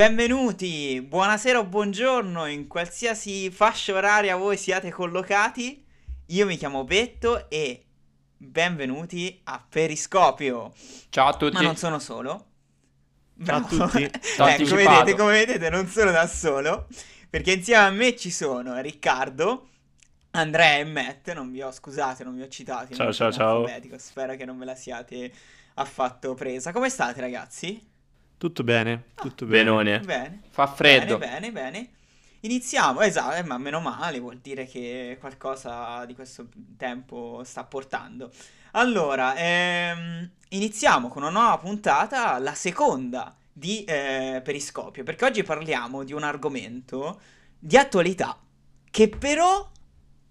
Benvenuti, 0.00 1.04
buonasera 1.06 1.58
o 1.58 1.66
buongiorno 1.66 2.46
in 2.46 2.68
qualsiasi 2.68 3.50
fascia 3.50 3.92
oraria 3.92 4.34
voi 4.34 4.56
siate 4.56 4.90
collocati. 4.90 5.84
Io 6.28 6.46
mi 6.46 6.56
chiamo 6.56 6.84
Betto 6.84 7.50
e 7.50 7.84
benvenuti 8.34 9.42
a 9.44 9.62
Periscopio. 9.68 10.72
Ciao 11.10 11.28
a 11.28 11.34
tutti. 11.34 11.52
Ma 11.52 11.60
non 11.60 11.76
sono 11.76 11.98
solo. 11.98 12.46
Ciao 13.44 13.58
a 13.58 13.62
tutti. 13.62 14.04
eh, 14.08 14.10
come, 14.38 14.86
vedete, 14.86 15.14
come 15.14 15.32
vedete 15.32 15.68
non 15.68 15.86
sono 15.86 16.10
da 16.12 16.26
solo, 16.26 16.86
perché 17.28 17.52
insieme 17.52 17.84
a 17.84 17.90
me 17.90 18.16
ci 18.16 18.30
sono 18.30 18.80
Riccardo, 18.80 19.68
Andrea 20.30 20.78
e 20.78 20.84
Matt, 20.84 21.30
non 21.34 21.50
vi 21.50 21.60
ho 21.60 21.70
scusate, 21.70 22.24
non 22.24 22.36
vi 22.36 22.40
ho 22.40 22.48
citati. 22.48 22.94
Ciao 22.94 23.12
ciao 23.12 23.30
ciao. 23.30 23.66
Spero 23.98 24.34
che 24.34 24.46
non 24.46 24.58
ve 24.58 24.64
la 24.64 24.74
siate 24.74 25.30
affatto 25.74 26.32
presa. 26.32 26.72
Come 26.72 26.88
state 26.88 27.20
ragazzi? 27.20 27.89
Tutto 28.40 28.64
bene, 28.64 29.08
tutto 29.16 29.44
bene. 29.44 29.64
Benone. 29.64 30.00
Bene. 30.00 30.40
Fa 30.48 30.66
freddo. 30.66 31.18
Bene, 31.18 31.52
bene, 31.52 31.52
bene. 31.52 31.90
Iniziamo, 32.40 33.02
esatto, 33.02 33.34
eh, 33.36 33.42
ma 33.42 33.58
meno 33.58 33.80
male, 33.80 34.18
vuol 34.18 34.38
dire 34.38 34.64
che 34.64 35.18
qualcosa 35.20 36.06
di 36.06 36.14
questo 36.14 36.46
tempo 36.78 37.42
sta 37.44 37.64
portando. 37.64 38.30
Allora, 38.70 39.36
ehm, 39.36 40.30
iniziamo 40.48 41.08
con 41.08 41.20
una 41.20 41.30
nuova 41.30 41.58
puntata, 41.58 42.38
la 42.38 42.54
seconda 42.54 43.36
di 43.52 43.84
eh, 43.84 44.40
Periscopio, 44.42 45.02
perché 45.02 45.26
oggi 45.26 45.42
parliamo 45.42 46.02
di 46.02 46.14
un 46.14 46.22
argomento 46.22 47.20
di 47.58 47.76
attualità, 47.76 48.38
che 48.90 49.10
però, 49.10 49.70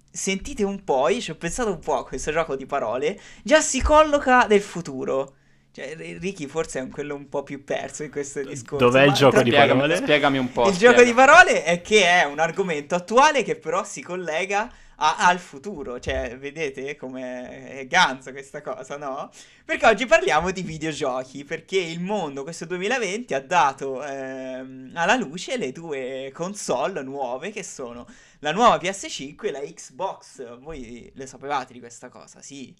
sentite 0.09 0.63
un 0.63 0.83
po', 0.83 1.09
io 1.09 1.21
ci 1.21 1.29
ho 1.29 1.35
pensato 1.35 1.69
un 1.69 1.79
po' 1.79 1.99
a 1.99 2.05
questo 2.05 2.31
gioco 2.31 2.55
di 2.55 2.66
parole, 2.66 3.21
già 3.44 3.61
si 3.61 3.83
colloca 3.83 4.47
nel 4.47 4.61
futuro. 4.61 5.35
Cioè, 5.80 6.17
Ricky 6.19 6.47
forse 6.47 6.81
è 6.81 6.88
quello 6.89 7.16
un 7.16 7.30
po' 7.30 7.44
più 7.44 7.63
perso 7.63 8.03
in 8.03 8.11
questo 8.11 8.44
discorso. 8.44 8.83
Dov'è 8.83 9.03
il 9.03 9.13
gioco 9.13 9.41
di 9.41 9.52
parole? 9.52 9.95
Spiegami 9.95 10.38
un 10.38 10.52
po'. 10.52 10.67
Il 10.67 10.73
spiega. 10.73 10.94
gioco 10.94 11.05
di 11.08 11.13
parole 11.13 11.63
è 11.63 11.81
che 11.81 12.03
è 12.03 12.25
un 12.25 12.39
argomento 12.39 12.95
attuale 12.95 13.44
che 13.44 13.55
però 13.55 13.85
si 13.85 14.02
collega 14.02 14.69
a, 14.97 15.16
al 15.19 15.39
futuro. 15.39 15.97
Cioè, 16.02 16.38
vedete 16.38 16.97
come 16.97 17.80
è 17.80 17.88
ganzo 17.88 18.31
questa 18.31 18.61
cosa, 18.61 18.97
no? 18.97 19.30
Perché 19.63 19.85
oggi 19.85 20.05
parliamo 20.05 20.52
di 20.52 20.63
videogiochi, 20.63 21.45
perché 21.45 21.77
il 21.77 22.02
mondo, 22.02 22.44
questo 22.44 22.66
2020, 22.66 23.33
ha 23.33 23.41
dato 23.41 24.03
ehm, 24.03 24.91
alla 24.95 25.16
luce 25.16 25.55
le 25.55 25.72
due 25.72 26.30
console 26.33 27.02
nuove 27.03 27.52
che 27.52 27.63
sono 27.63 28.05
la 28.39 28.52
nuova 28.52 28.75
PS5 28.75 29.45
e 29.45 29.52
la 29.52 29.61
Xbox. 29.61 30.59
Voi 30.59 31.09
le 31.13 31.25
sapevate 31.25 31.72
di 31.72 31.80
questa 31.80 32.09
cosa? 32.09 32.41
Sì. 32.41 32.75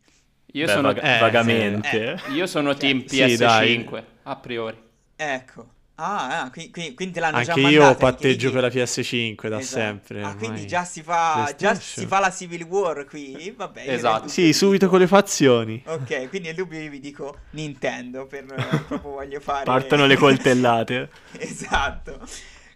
Io 0.53 0.66
Beh, 0.66 0.72
sono 0.72 0.95
eh, 0.95 1.19
vagamente. 1.19 2.19
Eh, 2.28 2.31
io 2.31 2.47
sono 2.47 2.75
team 2.75 3.00
PS5 3.00 3.97
sì, 3.97 4.03
a 4.23 4.36
priori. 4.36 4.78
Ecco. 5.16 5.67
Ah, 6.02 6.44
ah 6.44 6.50
quindi, 6.50 6.94
quindi 6.94 7.19
l'hanno 7.19 7.38
anche 7.38 7.53
già 7.53 7.67
io 7.67 7.81
mandato, 7.81 7.97
patteggio 7.97 8.52
per 8.52 8.61
la 8.61 8.67
PS5 8.70 9.50
da 9.50 9.59
esatto. 9.59 9.80
sempre. 9.81 10.23
Ah, 10.23 10.33
quindi 10.36 10.66
già 10.66 10.86
si, 10.86 11.03
fa, 11.03 11.53
già 11.58 11.75
si 11.75 12.05
fa 12.05 12.20
la 12.20 12.31
Civil 12.31 12.64
War 12.64 13.05
qui? 13.05 13.53
Vabbè. 13.55 13.83
Esatto. 13.86 14.30
Sì, 14.30 14.53
subito 14.53 14.88
con 14.88 15.00
le 15.00 15.08
fazioni. 15.08 15.83
Ok, 15.86 16.30
quindi 16.30 16.47
nel 16.47 16.55
dubbio 16.55 16.80
io 16.80 16.89
vi 16.89 17.02
dico 17.02 17.39
Nintendo, 17.52 18.25
per, 18.27 18.45
proprio 18.45 19.00
voglio 19.02 19.39
fare... 19.42 19.66
Partono 19.66 20.05
le 20.05 20.16
coltellate. 20.16 21.09
esatto. 21.38 22.22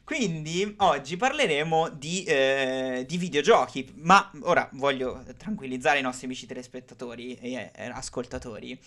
Quindi 0.04 0.76
oggi 0.80 1.16
parleremo 1.16 1.90
di, 1.90 2.24
eh, 2.26 3.06
di, 3.08 3.18
videogiochi, 3.18 3.94
ma 4.00 4.30
ora 4.42 4.68
voglio 4.74 5.24
tranquillizzare 5.38 6.00
i 6.00 6.02
nostri 6.02 6.26
amici 6.26 6.46
telespettatori 6.46 7.36
e 7.36 7.72
eh, 7.74 7.86
ascoltatori. 7.86 8.78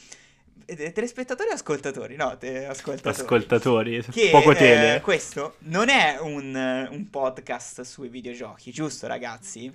Eh, 0.66 0.92
telespettatori 0.92 1.48
o 1.50 1.54
ascoltatori? 1.54 2.16
No, 2.16 2.36
te, 2.36 2.66
ascoltatori. 2.66 3.16
Ascoltatori, 3.16 4.04
che, 4.10 4.28
poco 4.32 4.54
tele. 4.54 4.96
Eh, 4.96 5.00
questo 5.00 5.56
non 5.60 5.88
è 5.88 6.18
un, 6.20 6.88
un, 6.90 7.08
podcast 7.08 7.80
sui 7.80 8.08
videogiochi, 8.08 8.70
giusto 8.70 9.06
ragazzi? 9.06 9.72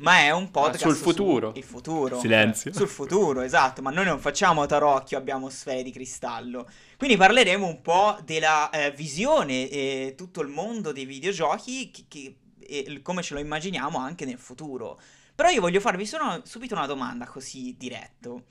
Ma 0.00 0.20
è 0.20 0.30
un 0.30 0.50
podcast 0.50 0.84
sul 0.84 0.94
futuro. 0.94 1.52
il 1.54 1.62
futuro. 1.62 2.18
Silenzio. 2.20 2.72
sul 2.72 2.88
futuro, 2.88 3.42
esatto, 3.42 3.82
ma 3.82 3.90
noi 3.90 4.06
non 4.06 4.18
facciamo 4.18 4.64
tarocchio, 4.64 5.18
abbiamo 5.18 5.50
sfere 5.50 5.82
di 5.82 5.92
cristallo. 5.92 6.66
Quindi 6.96 7.18
parleremo 7.18 7.66
un 7.66 7.82
po' 7.82 8.18
della 8.24 8.70
eh, 8.70 8.92
visione 8.92 9.68
e 9.68 10.14
tutto 10.16 10.40
il 10.40 10.48
mondo 10.48 10.92
dei 10.92 11.04
videogiochi 11.04 11.90
che, 11.90 12.04
che, 12.08 12.36
e 12.58 13.02
come 13.02 13.22
ce 13.22 13.34
lo 13.34 13.40
immaginiamo 13.40 13.98
anche 13.98 14.24
nel 14.24 14.38
futuro. 14.38 14.98
Però 15.34 15.50
io 15.50 15.60
voglio 15.60 15.80
farvi 15.80 16.06
solo, 16.06 16.40
subito 16.44 16.74
una 16.74 16.86
domanda 16.86 17.26
così 17.26 17.74
diretto. 17.78 18.44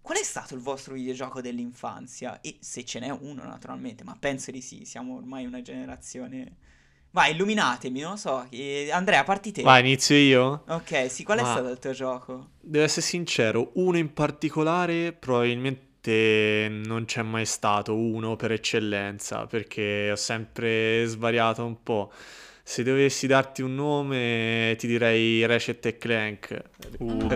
Qual 0.00 0.18
è 0.18 0.24
stato 0.24 0.54
il 0.54 0.60
vostro 0.60 0.94
videogioco 0.94 1.40
dell'infanzia? 1.40 2.40
E 2.40 2.56
se 2.60 2.84
ce 2.84 2.98
n'è 2.98 3.10
uno, 3.10 3.44
naturalmente, 3.44 4.02
ma 4.02 4.16
penso 4.18 4.50
di 4.50 4.60
sì, 4.60 4.84
siamo 4.84 5.16
ormai 5.16 5.46
una 5.46 5.62
generazione... 5.62 6.74
Vai, 7.16 7.32
illuminatemi, 7.32 8.00
non 8.00 8.10
lo 8.10 8.16
so. 8.18 8.46
Andrea, 8.92 9.24
parti 9.24 9.50
te. 9.50 9.62
Vai, 9.62 9.80
inizio 9.80 10.14
io? 10.16 10.64
Ok, 10.68 11.10
sì, 11.10 11.24
qual 11.24 11.38
è 11.38 11.40
ma... 11.40 11.50
stato 11.50 11.70
il 11.70 11.78
tuo 11.78 11.92
gioco? 11.92 12.48
Devo 12.60 12.84
essere 12.84 13.00
sincero, 13.00 13.70
uno 13.76 13.96
in 13.96 14.12
particolare 14.12 15.16
probabilmente 15.18 16.68
non 16.68 17.06
c'è 17.06 17.22
mai 17.22 17.46
stato 17.46 17.96
uno 17.96 18.36
per 18.36 18.52
eccellenza, 18.52 19.46
perché 19.46 20.10
ho 20.10 20.16
sempre 20.16 21.06
svariato 21.06 21.64
un 21.64 21.82
po'. 21.82 22.12
Se 22.62 22.82
dovessi 22.82 23.26
darti 23.26 23.62
un 23.62 23.74
nome, 23.74 24.74
ti 24.76 24.86
direi 24.86 25.46
Ratchet 25.46 25.86
e 25.86 25.96
Clank. 25.96 26.62
Uh, 26.98 27.28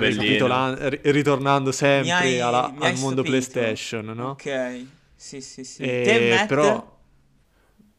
ritornando 1.04 1.72
sempre 1.72 2.12
hai, 2.12 2.38
alla, 2.38 2.70
al 2.80 2.98
mondo 2.98 3.22
PlayStation, 3.22 4.04
no? 4.04 4.28
Ok, 4.32 4.84
sì, 5.16 5.40
sì, 5.40 5.64
sì. 5.64 5.80
E, 5.80 6.02
Te, 6.04 6.44
però... 6.46 6.98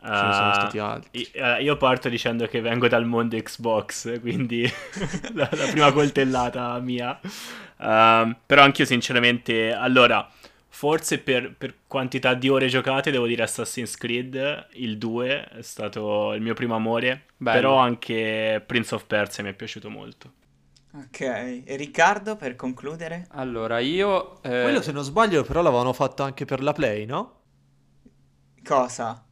Uh, 0.02 0.08
sono 0.08 0.54
stati 0.54 0.80
altri. 0.80 1.32
Uh, 1.36 1.62
io 1.62 1.78
parto 1.78 2.10
dicendo 2.10 2.48
che 2.48 2.60
vengo 2.60 2.88
dal 2.88 3.06
mondo 3.06 3.38
Xbox, 3.38 4.20
quindi 4.20 4.64
la, 5.34 5.48
la, 5.52 5.66
prima 5.68 5.92
coltellata 5.92 6.80
mia. 6.80 7.20
Uh, 7.22 8.36
però 8.46 8.64
anch'io 8.64 8.86
sinceramente, 8.86 9.72
allora, 9.74 10.28
Forse 10.74 11.20
per, 11.20 11.54
per, 11.54 11.76
quantità 11.86 12.34
di 12.34 12.48
ore 12.48 12.68
giocate 12.68 13.12
devo 13.12 13.28
dire 13.28 13.44
Assassin's 13.44 13.98
Creed, 13.98 14.68
il 14.76 14.98
2 14.98 15.44
è 15.58 15.62
stato 15.62 16.34
il 16.34 16.42
mio 16.42 16.54
primo 16.54 16.76
amore, 16.76 17.26
Bello. 17.36 17.56
però 17.56 17.78
anche 17.78 18.64
Prince 18.66 18.96
of 18.96 19.06
Persia 19.06 19.44
mi 19.44 19.50
è 19.50 19.54
piaciuto 19.54 19.90
molto. 19.90 20.32
Ok, 20.94 21.20
e 21.20 21.76
Riccardo 21.76 22.38
per 22.38 22.56
concludere? 22.56 23.28
Allora 23.32 23.80
io... 23.80 24.42
Eh... 24.44 24.64
Quello 24.64 24.82
se 24.82 24.94
non 24.94 25.04
sbaglio 25.04 25.44
però 25.44 25.62
l'avevano 25.62 25.92
fatto 25.92 26.24
anche 26.24 26.46
per 26.46 26.64
la 26.64 26.72
Play, 26.72 27.06
no? 27.06 27.42
Cosa? 28.64 29.24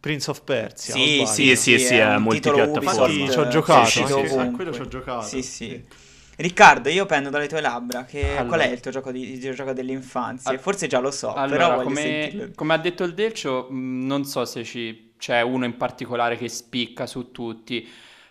Prince 0.00 0.30
of 0.30 0.42
Persia. 0.42 0.94
Sì, 0.94 1.24
sì, 1.26 1.56
sì, 1.56 1.78
sì, 1.78 1.96
è, 1.96 2.14
è 2.14 2.18
multipiattaforma. 2.18 3.08
Sì, 3.08 3.30
ci 3.30 3.38
ho 3.38 3.48
giocato. 3.48 3.86
Sì, 3.86 4.04
sì, 4.06 4.26
sì, 4.28 4.50
quello 4.52 4.72
ci 4.72 4.80
ho 4.80 4.88
giocato. 4.88 5.26
Sì, 5.26 5.42
sì. 5.42 5.84
Riccardo, 6.36 6.88
io 6.88 7.04
pendo 7.04 7.30
dalle 7.30 7.48
tue 7.48 7.60
labbra. 7.60 8.04
Che, 8.04 8.36
allora. 8.36 8.44
Qual 8.44 8.60
è 8.60 8.68
il 8.68 8.78
tuo 8.78 8.92
gioco, 8.92 9.10
di, 9.10 9.32
il 9.32 9.54
gioco 9.54 9.72
dell'infanzia? 9.72 10.50
All... 10.50 10.58
Forse 10.58 10.86
già 10.86 11.00
lo 11.00 11.10
so, 11.10 11.34
allora, 11.34 11.70
però 11.70 11.82
come, 11.82 12.52
come, 12.54 12.74
ha 12.74 12.78
detto 12.78 13.02
il 13.02 13.14
Delcio, 13.14 13.66
non 13.70 14.24
so 14.24 14.44
se 14.44 14.62
ci, 14.62 15.14
c'è 15.18 15.40
uno 15.40 15.64
in 15.64 15.76
particolare 15.76 16.36
che 16.36 16.48
spicca 16.48 17.06
su 17.06 17.32
tutti, 17.32 17.88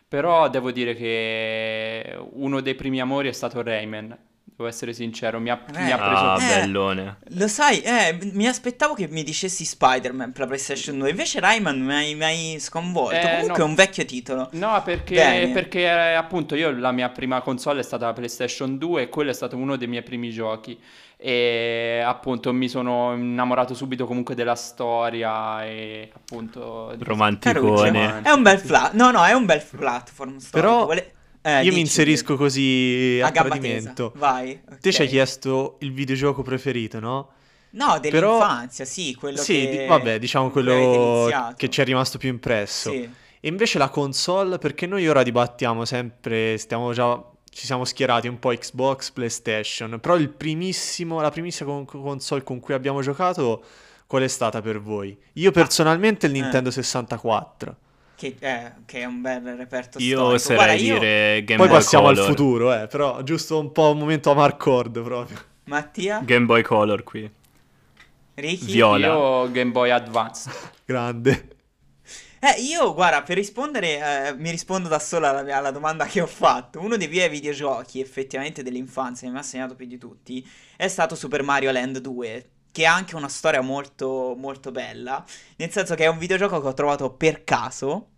però 0.08 0.48
devo 0.48 0.72
dire 0.72 0.96
che 0.96 2.18
uno 2.32 2.62
dei 2.62 2.76
primi 2.76 3.02
amori 3.02 3.28
è 3.28 3.34
stato 3.34 3.62
Rayman. 3.62 4.18
Devo 4.58 4.68
essere 4.68 4.92
sincero, 4.92 5.40
mi 5.40 5.52
ha, 5.52 5.64
eh, 5.72 5.82
mi 5.84 5.92
ha 5.92 5.98
preso... 6.00 6.24
Ah, 6.24 6.42
eh, 6.42 6.62
bellone. 6.62 7.18
Lo 7.36 7.48
sai, 7.48 7.80
eh, 7.82 8.18
mi 8.34 8.48
aspettavo 8.48 8.96
che 8.96 9.08
mi 9.08 9.22
dicessi 9.22 9.64
Spider-Man 9.64 10.32
per 10.32 10.42
la 10.42 10.48
PlayStation 10.48 10.98
2, 10.98 11.12
invece 11.12 11.40
Rayman 11.40 11.80
mi 11.80 11.94
hai, 11.94 12.16
mi 12.16 12.24
hai 12.24 12.60
sconvolto. 12.60 13.16
Eh, 13.16 13.22
Comunque 13.22 13.58
no. 13.60 13.64
è 13.66 13.68
un 13.68 13.76
vecchio 13.76 14.04
titolo. 14.06 14.50
No, 14.54 14.82
perché, 14.84 15.52
perché 15.54 15.82
eh, 15.82 16.14
appunto 16.14 16.56
io 16.56 16.72
la 16.72 16.92
mia 16.92 17.10
prima 17.10 17.40
console 17.42 17.82
è 17.82 17.84
stata 17.84 18.08
la 18.08 18.14
PlayStation 18.14 18.80
2 18.80 19.04
e 19.04 19.10
quello 19.10 19.30
è 19.30 19.34
stato 19.34 19.56
uno 19.56 19.76
dei 19.76 19.88
miei 19.88 20.02
primi 20.02 20.32
giochi. 20.32 20.76
E 21.16 22.02
appunto 22.04 22.52
mi 22.52 22.68
sono 22.68 23.14
innamorato 23.14 23.76
subito 23.76 24.08
comunque 24.08 24.34
della 24.34 24.56
storia 24.56 25.64
e 25.66 26.10
appunto... 26.12 26.96
Romanticone. 26.98 28.24
È 28.24 28.32
un 28.32 28.42
bel 28.42 28.58
flat, 28.58 28.94
no 28.94 29.12
no, 29.12 29.24
è 29.24 29.34
un 29.34 29.46
bel 29.46 29.64
platform 29.64 30.38
storico. 30.38 30.68
Però... 30.68 30.86
Vuole... 30.86 31.12
Eh, 31.48 31.64
Io 31.64 31.72
mi 31.72 31.80
inserisco 31.80 32.36
così 32.36 33.22
a, 33.24 33.28
a 33.28 33.32
tradimento. 33.32 34.12
Vai. 34.18 34.60
Okay. 34.66 34.80
Te 34.82 34.92
ci 34.92 35.02
hai 35.04 35.08
chiesto 35.08 35.78
il 35.80 35.94
videogioco 35.94 36.42
preferito, 36.42 37.00
no? 37.00 37.30
No, 37.70 38.00
dell'infanzia, 38.00 38.84
Però... 38.84 38.94
sì, 38.94 39.16
quello 39.16 39.38
sì, 39.38 39.54
che... 39.54 39.78
Sì, 39.82 39.86
vabbè, 39.86 40.20
diciamo 40.20 40.50
quello 40.52 41.30
che 41.56 41.70
ci 41.70 41.80
è 41.80 41.86
rimasto 41.86 42.18
più 42.18 42.28
impresso. 42.28 42.92
Sì. 42.92 43.10
E 43.40 43.48
invece 43.48 43.78
la 43.78 43.88
console, 43.88 44.58
perché 44.58 44.88
noi 44.88 45.08
ora 45.08 45.24
dibattiamo 45.24 45.86
sempre, 45.86 46.58
stiamo 46.58 46.92
già 46.92 47.24
ci 47.50 47.66
siamo 47.66 47.86
schierati 47.86 48.28
un 48.28 48.40
po' 48.40 48.50
Xbox, 48.50 49.10
PlayStation, 49.12 50.00
però 50.02 50.16
il 50.16 50.30
primissimo, 50.30 51.22
la 51.22 51.32
primissima 51.32 51.86
console 51.86 52.44
con 52.44 52.60
cui 52.60 52.76
abbiamo 52.76 53.02
giocato, 53.02 53.64
qual 54.06 54.22
è 54.22 54.28
stata 54.28 54.62
per 54.62 54.80
voi? 54.80 55.18
Io 55.34 55.52
personalmente 55.52 56.28
il 56.28 56.36
eh. 56.36 56.42
Nintendo 56.42 56.70
eh. 56.70 56.74
64. 56.74 57.78
Che, 58.18 58.36
eh, 58.40 58.72
che, 58.88 59.02
è 59.02 59.06
un 59.06 59.22
bel 59.22 59.42
reperto 59.56 60.00
io 60.00 60.18
storico. 60.18 60.34
oserei 60.34 60.58
Guarda, 60.58 60.74
io... 60.74 60.94
dire 61.00 61.44
Game 61.44 61.60
Poi 61.60 61.70
passiamo 61.70 62.06
Color. 62.06 62.20
al 62.20 62.26
futuro, 62.26 62.74
eh, 62.74 62.88
però 62.88 63.22
giusto 63.22 63.60
un 63.60 63.72
po' 63.72 63.92
un 63.92 64.00
momento 64.00 64.32
amarcord 64.32 65.04
proprio. 65.04 65.40
Mattia? 65.66 66.22
Game 66.26 66.46
Boy 66.46 66.64
Color 66.64 67.04
qui. 67.04 67.32
Ricky? 68.34 68.66
Viola. 68.66 69.08
Io 69.08 69.52
Game 69.52 69.70
Boy 69.70 69.92
Advance. 69.92 70.50
Grande. 70.84 71.58
Eh, 72.40 72.62
io, 72.62 72.94
guarda, 72.94 73.22
per 73.24 73.36
rispondere, 73.36 74.28
eh, 74.30 74.36
mi 74.36 74.52
rispondo 74.52 74.88
da 74.88 75.00
sola 75.00 75.30
alla, 75.30 75.58
alla, 75.58 75.72
domanda 75.72 76.06
che 76.06 76.22
ho 76.22 76.28
fatto. 76.28 76.80
Uno 76.80 76.98
dei 76.98 77.08
miei 77.08 77.30
videogiochi, 77.30 78.00
effettivamente, 78.00 78.64
dell'infanzia, 78.64 79.28
che 79.28 79.34
mi 79.34 79.40
ha 79.40 79.44
segnato 79.44 79.76
più 79.76 79.86
di 79.86 79.98
tutti, 79.98 80.48
è 80.76 80.88
stato 80.88 81.16
Super 81.16 81.44
Mario 81.44 81.72
Land 81.72 81.98
2, 82.00 82.50
che 82.78 82.86
ha 82.86 82.94
anche 82.94 83.16
una 83.16 83.28
storia 83.28 83.62
molto, 83.62 84.36
molto 84.38 84.70
bella. 84.70 85.26
Nel 85.56 85.72
senso 85.72 85.96
che 85.96 86.04
è 86.04 86.08
un 86.08 86.20
videogioco 86.20 86.62
che 86.62 86.68
ho 86.68 86.76
trovato 86.76 87.10
per 87.10 87.44
caso, 87.44 88.10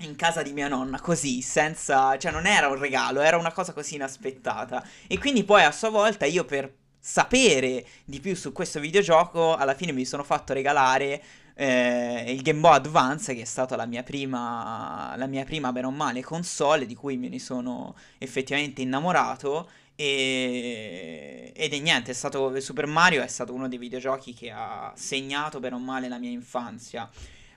in 0.00 0.16
casa 0.16 0.42
di 0.42 0.52
mia 0.52 0.68
nonna, 0.68 1.00
così, 1.00 1.40
senza... 1.40 2.18
cioè 2.18 2.30
non 2.30 2.44
era 2.44 2.68
un 2.68 2.78
regalo, 2.78 3.22
era 3.22 3.38
una 3.38 3.52
cosa 3.52 3.72
così 3.72 3.94
inaspettata. 3.94 4.86
E 5.06 5.16
quindi 5.18 5.44
poi 5.44 5.62
a 5.62 5.72
sua 5.72 5.88
volta 5.88 6.26
io 6.26 6.44
per 6.44 6.70
sapere 7.00 7.86
di 8.04 8.20
più 8.20 8.36
su 8.36 8.52
questo 8.52 8.80
videogioco, 8.80 9.56
alla 9.56 9.72
fine 9.72 9.92
mi 9.92 10.04
sono 10.04 10.24
fatto 10.24 10.52
regalare 10.52 11.22
eh, 11.54 12.24
il 12.28 12.42
Game 12.42 12.60
Boy 12.60 12.74
Advance, 12.74 13.34
che 13.34 13.40
è 13.40 13.46
stata 13.46 13.76
la 13.76 13.86
mia 13.86 14.02
prima, 14.02 15.14
la 15.16 15.26
mia 15.26 15.44
prima, 15.44 15.72
bene 15.72 15.86
o 15.86 15.90
male, 15.90 16.22
console, 16.22 16.84
di 16.84 16.94
cui 16.94 17.16
me 17.16 17.30
ne 17.30 17.38
sono 17.38 17.96
effettivamente 18.18 18.82
innamorato. 18.82 19.70
E... 19.96 21.52
Ed 21.56 21.72
è 21.72 21.78
niente, 21.78 22.10
è 22.12 22.14
stato 22.14 22.60
Super 22.60 22.86
Mario 22.86 23.22
è 23.22 23.26
stato 23.26 23.52
uno 23.54 23.66
dei 23.66 23.78
videogiochi 23.78 24.34
che 24.34 24.50
ha 24.50 24.92
segnato 24.94 25.58
bene 25.58 25.74
o 25.74 25.78
male 25.78 26.08
la 26.08 26.18
mia 26.18 26.30
infanzia. 26.30 27.10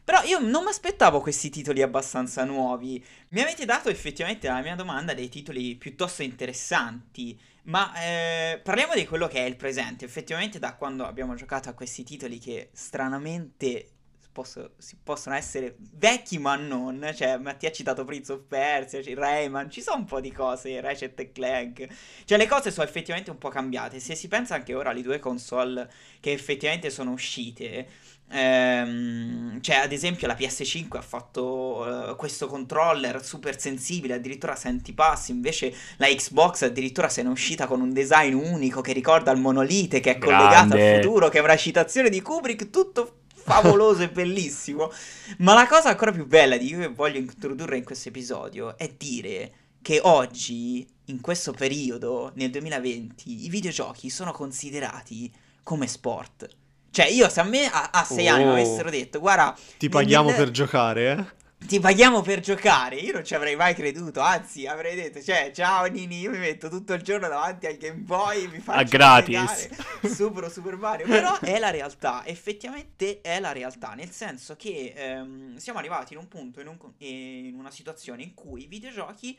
Però 0.09 0.24
io 0.24 0.39
non 0.39 0.63
mi 0.63 0.69
aspettavo 0.69 1.19
questi 1.21 1.51
titoli 1.51 1.83
abbastanza 1.83 2.44
nuovi. 2.44 3.03
Mi 3.30 3.41
avete 3.41 3.65
dato 3.65 3.89
effettivamente 3.89 4.47
alla 4.47 4.62
mia 4.62 4.75
domanda 4.75 5.13
dei 5.13 5.30
titoli 5.30 5.75
piuttosto 5.75 6.24
interessanti. 6.24 7.39
Ma 7.65 7.94
eh, 8.01 8.59
parliamo 8.63 8.95
di 8.95 9.06
quello 9.06 9.27
che 9.27 9.38
è 9.38 9.47
il 9.47 9.56
presente. 9.56 10.06
Effettivamente, 10.06 10.57
da 10.57 10.74
quando 10.74 11.06
abbiamo 11.06 11.36
giocato 11.36 11.69
a 11.69 11.74
questi 11.74 12.03
titoli 12.03 12.39
che 12.39 12.69
stranamente 12.74 13.99
posso, 14.39 14.71
si 14.77 14.97
possono 15.03 15.36
essere 15.36 15.75
vecchi 15.77 16.38
ma 16.38 16.56
non. 16.56 17.12
Cioè, 17.13 17.38
Mattia 17.38 17.69
ha 17.69 17.71
citato 17.71 18.06
Prince 18.06 18.31
of 18.31 18.44
Persia, 18.47 19.03
cioè, 19.03 19.13
Rayman, 19.13 19.69
ci 19.69 19.81
sono 19.81 19.97
un 19.97 20.06
po' 20.06 20.21
di 20.21 20.31
cose, 20.31 20.80
Ratchet 20.80 21.19
e 21.19 21.31
Clank. 21.31 21.88
Cioè, 22.24 22.38
le 22.38 22.47
cose 22.47 22.71
sono 22.71 22.88
effettivamente 22.88 23.31
un 23.31 23.38
po' 23.38 23.50
cambiate. 23.50 24.00
Se 24.00 24.15
si 24.15 24.27
pensa 24.27 24.56
anche 24.56 24.74
ora 24.74 24.91
alle 24.91 25.01
due 25.01 25.19
console 25.19 25.89
che 26.21 26.31
effettivamente 26.31 26.89
sono 26.89 27.12
uscite 27.12 27.88
Ehm, 28.31 29.59
cioè, 29.59 29.77
ad 29.77 29.91
esempio, 29.91 30.27
la 30.27 30.36
PS5 30.36 30.97
ha 30.97 31.01
fatto 31.01 32.12
uh, 32.12 32.15
questo 32.15 32.47
controller 32.47 33.24
super 33.24 33.59
sensibile, 33.59 34.13
addirittura 34.13 34.56
senti 34.56 34.94
passi. 34.94 35.31
Invece, 35.31 35.74
la 35.97 36.07
Xbox 36.07 36.62
addirittura 36.62 37.09
se 37.09 37.24
ne 37.24 37.30
è 37.30 37.31
uscita 37.31 37.65
con 37.65 37.81
un 37.81 37.91
design 37.91 38.33
unico 38.33 38.81
che 38.81 38.94
ricorda 38.94 39.31
il 39.31 39.39
monolite, 39.39 40.00
che 40.00 40.15
è 40.15 40.18
Grande. 40.18 40.38
collegato 40.38 40.74
al 40.75 41.01
futuro, 41.01 41.30
che 41.30 41.39
è 41.39 41.41
una 41.41 41.57
citazione 41.57 42.09
di 42.09 42.21
Kubrick, 42.21 42.69
tutto 42.69 43.13
favoloso 43.44 44.03
e 44.03 44.09
bellissimo. 44.09 44.91
Ma 45.39 45.53
la 45.53 45.68
cosa 45.68 45.89
ancora 45.89 46.12
più 46.12 46.25
bella 46.25 46.57
di 46.57 46.74
cui 46.74 46.88
voglio 46.88 47.18
introdurre 47.18 47.77
in 47.77 47.83
questo 47.83 48.09
episodio 48.09 48.77
è 48.77 48.91
dire 48.97 49.51
che 49.81 50.00
oggi, 50.03 50.88
in 51.06 51.21
questo 51.21 51.51
periodo, 51.51 52.31
nel 52.36 52.50
2020, 52.50 53.45
i 53.45 53.50
videogiochi 53.50 54.09
sono 54.09 54.31
considerati 54.31 55.31
come 55.63 55.88
sport. 55.88 56.47
Cioè, 56.91 57.06
io 57.07 57.30
se 57.30 57.39
a 57.39 57.44
me 57.44 57.69
a, 57.69 57.89
a 57.91 58.03
sei 58.03 58.27
oh. 58.27 58.33
anni 58.33 58.44
mi 58.44 58.51
avessero 58.51 58.89
detto, 58.89 59.19
guarda... 59.19 59.56
Ti 59.77 59.89
paghiamo 59.89 60.30
nel... 60.30 60.38
per 60.38 60.51
giocare, 60.51 61.12
eh? 61.12 61.38
Ti 61.65 61.79
paghiamo 61.79 62.21
per 62.21 62.39
giocare, 62.39 62.95
io 62.95 63.13
non 63.13 63.23
ci 63.23 63.35
avrei 63.35 63.56
mai 63.56 63.75
creduto, 63.75 64.21
anzi 64.21 64.65
avrei 64.65 64.95
detto, 64.95 65.21
cioè, 65.21 65.51
ciao 65.53 65.85
Nini, 65.85 66.19
io 66.19 66.31
mi 66.31 66.39
metto 66.39 66.67
tutto 66.67 66.94
il 66.94 67.03
giorno 67.03 67.27
davanti 67.27 67.67
al 67.67 67.75
Game 67.75 68.00
Boy, 68.00 68.47
mi 68.47 68.59
faccio... 68.59 68.79
A 68.79 68.83
gratis! 68.83 69.69
Super 70.11 70.50
Super 70.50 70.77
Mario, 70.77 71.06
però 71.06 71.38
è 71.39 71.59
la 71.59 71.69
realtà, 71.69 72.25
effettivamente 72.25 73.21
è 73.21 73.39
la 73.39 73.51
realtà, 73.51 73.94
nel 73.94 74.09
senso 74.09 74.56
che 74.56 74.94
ehm, 74.95 75.57
siamo 75.57 75.77
arrivati 75.77 76.13
in 76.13 76.19
un 76.19 76.27
punto, 76.27 76.59
in, 76.59 76.67
un, 76.67 76.77
in 77.00 77.56
una 77.56 77.71
situazione 77.71 78.23
in 78.23 78.33
cui 78.33 78.63
i 78.63 78.67
videogiochi... 78.67 79.38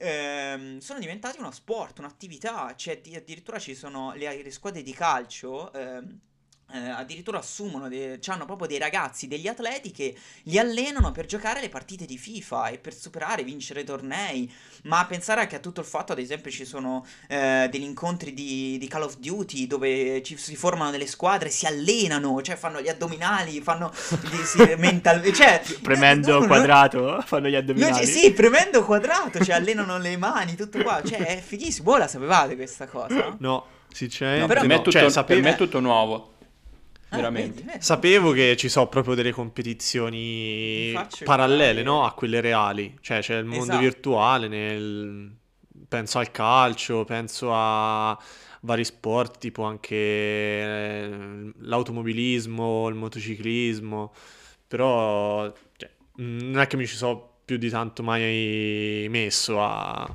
Ehm, 0.00 0.78
sono 0.78 1.00
diventati 1.00 1.40
uno 1.40 1.50
sport, 1.50 1.98
un'attività, 1.98 2.72
cioè 2.76 3.00
addirittura 3.16 3.58
ci 3.58 3.74
sono 3.74 4.14
le, 4.14 4.42
le 4.44 4.50
squadre 4.52 4.82
di 4.82 4.92
calcio 4.92 5.72
ehm, 5.72 6.20
eh, 6.70 6.90
addirittura 6.90 7.38
assumono, 7.38 7.88
de- 7.88 8.20
hanno 8.26 8.44
proprio 8.44 8.68
dei 8.68 8.78
ragazzi, 8.78 9.26
degli 9.26 9.46
atleti 9.46 9.90
che 9.90 10.14
li 10.44 10.58
allenano 10.58 11.12
per 11.12 11.24
giocare 11.24 11.60
le 11.60 11.70
partite 11.70 12.04
di 12.04 12.18
FIFA 12.18 12.68
e 12.68 12.78
per 12.78 12.94
superare, 12.94 13.42
vincere 13.42 13.84
tornei. 13.84 14.52
Ma 14.82 15.04
pensare 15.06 15.40
anche 15.40 15.56
a 15.56 15.60
tutto 15.60 15.80
il 15.80 15.86
fatto, 15.86 16.12
ad 16.12 16.18
esempio, 16.18 16.50
ci 16.50 16.66
sono 16.66 17.06
eh, 17.26 17.68
degli 17.70 17.82
incontri 17.82 18.34
di, 18.34 18.76
di, 18.78 18.86
Call 18.86 19.02
of 19.02 19.16
Duty 19.16 19.66
dove 19.66 20.22
ci, 20.22 20.36
si 20.36 20.56
formano 20.56 20.90
delle 20.90 21.06
squadre, 21.06 21.48
si 21.48 21.64
allenano, 21.64 22.42
cioè 22.42 22.56
fanno 22.56 22.82
gli 22.82 22.88
addominali, 22.88 23.60
fanno 23.62 23.90
di, 24.30 24.36
si, 24.44 24.58
mental, 24.76 25.22
cioè, 25.32 25.62
premendo 25.80 26.40
no, 26.40 26.46
quadrato, 26.46 27.00
no, 27.00 27.20
fanno 27.22 27.48
gli 27.48 27.54
addominali. 27.54 27.92
No, 27.92 28.04
sì, 28.04 28.30
premendo 28.32 28.84
quadrato, 28.84 29.42
cioè 29.42 29.54
allenano 29.54 29.96
le 29.96 30.16
mani, 30.18 30.54
tutto 30.54 30.82
qua, 30.82 31.02
cioè 31.02 31.18
è 31.18 31.40
fighissimo. 31.40 31.90
Voi 31.90 32.00
la 32.00 32.08
sapevate 32.08 32.56
questa 32.56 32.86
cosa? 32.86 33.34
No, 33.38 33.64
sinceramente. 33.90 34.46
No, 34.46 34.60
per, 34.60 34.66
me 34.66 34.76
tutto, 34.82 34.90
cioè, 34.90 35.24
per 35.24 35.40
me 35.40 35.50
è 35.50 35.56
tutto 35.56 35.80
nuovo. 35.80 36.36
Ah, 37.10 37.16
veramente. 37.16 37.62
Vedi. 37.62 37.82
Sapevo 37.82 38.32
che 38.32 38.56
ci 38.56 38.68
sono 38.68 38.88
proprio 38.88 39.14
delle 39.14 39.32
competizioni 39.32 40.94
parallele 41.24 41.82
no? 41.82 42.04
a 42.04 42.12
quelle 42.12 42.40
reali. 42.40 42.96
Cioè 43.00 43.20
c'è 43.20 43.36
il 43.36 43.44
mondo 43.44 43.64
esatto. 43.64 43.78
virtuale, 43.78 44.48
nel... 44.48 45.34
penso 45.88 46.18
al 46.18 46.30
calcio, 46.30 47.04
penso 47.04 47.50
a 47.52 48.18
vari 48.62 48.84
sport, 48.84 49.38
tipo 49.38 49.62
anche 49.62 49.94
eh, 49.94 51.52
l'automobilismo, 51.60 52.88
il 52.88 52.94
motociclismo. 52.94 54.12
Però 54.66 55.50
cioè, 55.76 55.90
non 56.16 56.60
è 56.60 56.66
che 56.66 56.76
mi 56.76 56.86
ci 56.86 56.96
sono 56.96 57.36
più 57.44 57.56
di 57.56 57.70
tanto 57.70 58.02
mai 58.02 59.06
messo 59.08 59.62
a, 59.62 60.14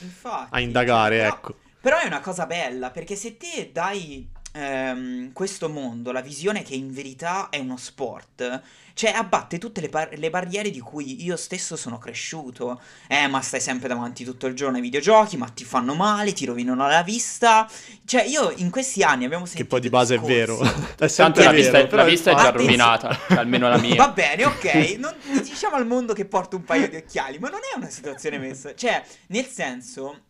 Infatti, 0.00 0.48
a 0.50 0.60
indagare, 0.60 1.16
però, 1.16 1.34
ecco. 1.34 1.56
Però 1.80 1.98
è 1.98 2.06
una 2.06 2.20
cosa 2.20 2.44
bella, 2.44 2.90
perché 2.90 3.16
se 3.16 3.38
te 3.38 3.70
dai 3.72 4.30
ehm, 4.54 5.32
questo 5.32 5.68
mondo, 5.68 6.12
la 6.12 6.20
visione 6.20 6.62
che 6.62 6.74
in 6.74 6.92
verità 6.92 7.48
è 7.48 7.58
uno 7.58 7.76
sport, 7.76 8.62
cioè 8.94 9.10
abbatte 9.10 9.58
tutte 9.58 9.80
le, 9.80 9.88
bar- 9.88 10.16
le, 10.16 10.30
barriere 10.30 10.70
di 10.70 10.78
cui 10.78 11.24
io 11.24 11.36
stesso 11.36 11.74
sono 11.74 11.98
cresciuto. 11.98 12.80
Eh, 13.08 13.26
ma 13.26 13.40
stai 13.40 13.60
sempre 13.60 13.88
davanti 13.88 14.24
tutto 14.24 14.46
il 14.46 14.54
giorno 14.54 14.76
ai 14.76 14.82
videogiochi, 14.82 15.36
ma 15.36 15.48
ti 15.48 15.64
fanno 15.64 15.94
male, 15.94 16.32
ti 16.32 16.44
rovinano 16.44 16.86
la 16.86 17.02
vista. 17.02 17.68
Cioè, 18.04 18.22
io 18.22 18.52
in 18.56 18.70
questi 18.70 19.02
anni 19.02 19.24
abbiamo 19.24 19.46
sentito. 19.46 19.64
Che 19.64 19.68
poi 19.68 19.80
di 19.80 19.88
base 19.88 20.14
discorsi. 20.14 20.34
è 20.34 20.38
vero. 20.38 20.60
è 20.96 21.08
Tanto 21.08 21.40
la, 21.42 21.50
vero, 21.50 21.62
vista, 21.62 21.96
la 21.96 22.04
vista 22.04 22.30
è 22.30 22.34
già 22.36 22.50
rovinata, 22.50 23.18
cioè, 23.26 23.38
almeno 23.38 23.68
la 23.68 23.78
mia. 23.78 23.96
Va 23.96 24.10
bene, 24.10 24.44
ok. 24.44 24.96
Non, 24.98 25.14
diciamo 25.42 25.74
al 25.74 25.86
mondo 25.86 26.12
che 26.12 26.24
porto 26.24 26.56
un 26.56 26.64
paio 26.64 26.88
di 26.88 26.96
occhiali, 26.96 27.38
ma 27.38 27.48
non 27.48 27.60
è 27.60 27.76
una 27.76 27.88
situazione 27.88 28.38
messa. 28.38 28.74
Cioè, 28.76 29.02
nel 29.28 29.46
senso 29.46 30.20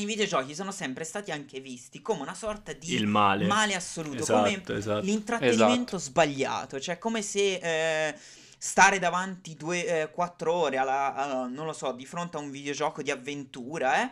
i 0.00 0.04
videogiochi 0.04 0.54
sono 0.54 0.72
sempre 0.72 1.04
stati 1.04 1.30
anche 1.30 1.60
visti 1.60 2.00
come 2.02 2.22
una 2.22 2.34
sorta 2.34 2.72
di 2.72 2.94
Il 2.94 3.06
male. 3.06 3.46
male 3.46 3.74
assoluto, 3.74 4.22
esatto, 4.22 4.38
come 4.38 4.62
esatto. 4.78 5.04
l'intrattenimento 5.04 5.96
esatto. 5.96 5.98
sbagliato, 5.98 6.80
cioè 6.80 6.98
come 6.98 7.22
se 7.22 7.54
eh, 7.54 8.14
stare 8.58 8.98
davanti 8.98 9.56
2-4 9.58 9.76
eh, 9.84 10.48
ore 10.48 10.76
alla, 10.76 11.14
alla, 11.14 11.46
non 11.46 11.66
lo 11.66 11.72
so, 11.72 11.92
di 11.92 12.06
fronte 12.06 12.36
a 12.36 12.40
un 12.40 12.50
videogioco 12.50 13.02
di 13.02 13.10
avventura, 13.10 14.02
eh, 14.02 14.10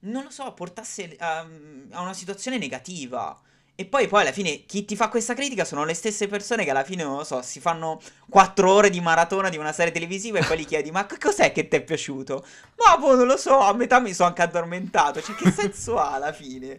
non 0.00 0.24
lo 0.24 0.30
so, 0.30 0.52
portasse 0.52 1.16
a, 1.18 1.46
a 1.90 2.00
una 2.00 2.14
situazione 2.14 2.58
negativa. 2.58 3.40
E 3.74 3.86
poi, 3.86 4.06
poi 4.06 4.20
alla 4.20 4.32
fine 4.32 4.64
chi 4.66 4.84
ti 4.84 4.96
fa 4.96 5.08
questa 5.08 5.34
critica 5.34 5.64
sono 5.64 5.84
le 5.84 5.94
stesse 5.94 6.28
persone 6.28 6.62
che 6.64 6.70
alla 6.70 6.84
fine, 6.84 7.04
non 7.04 7.16
lo 7.16 7.24
so, 7.24 7.40
si 7.40 7.58
fanno 7.58 8.00
4 8.28 8.70
ore 8.70 8.90
di 8.90 9.00
maratona 9.00 9.48
di 9.48 9.56
una 9.56 9.72
serie 9.72 9.92
televisiva 9.92 10.38
e 10.38 10.44
poi 10.44 10.58
gli 10.58 10.66
chiedi 10.66 10.90
ma 10.90 11.06
cos'è 11.06 11.52
che 11.52 11.68
ti 11.68 11.76
è 11.76 11.82
piaciuto? 11.82 12.44
Ma 12.76 12.98
boh, 12.98 13.16
non 13.16 13.26
lo 13.26 13.38
so, 13.38 13.58
a 13.58 13.72
metà 13.72 13.98
mi 13.98 14.12
sono 14.12 14.28
anche 14.28 14.42
addormentato. 14.42 15.22
Cioè, 15.22 15.34
che 15.34 15.50
senso 15.50 15.98
ha 15.98 16.12
alla 16.12 16.32
fine? 16.32 16.78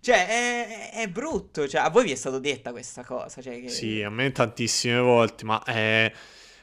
Cioè, 0.00 0.26
è, 0.26 0.90
è, 0.92 1.08
brutto. 1.08 1.66
Cioè, 1.66 1.80
a 1.80 1.88
voi 1.88 2.04
vi 2.04 2.12
è 2.12 2.14
stato 2.14 2.38
detta 2.38 2.72
questa 2.72 3.04
cosa? 3.04 3.40
Cioè, 3.40 3.62
che... 3.62 3.70
Sì, 3.70 4.02
a 4.02 4.10
me 4.10 4.30
tantissime 4.30 4.98
volte, 4.98 5.46
ma 5.46 5.62
è, 5.62 6.12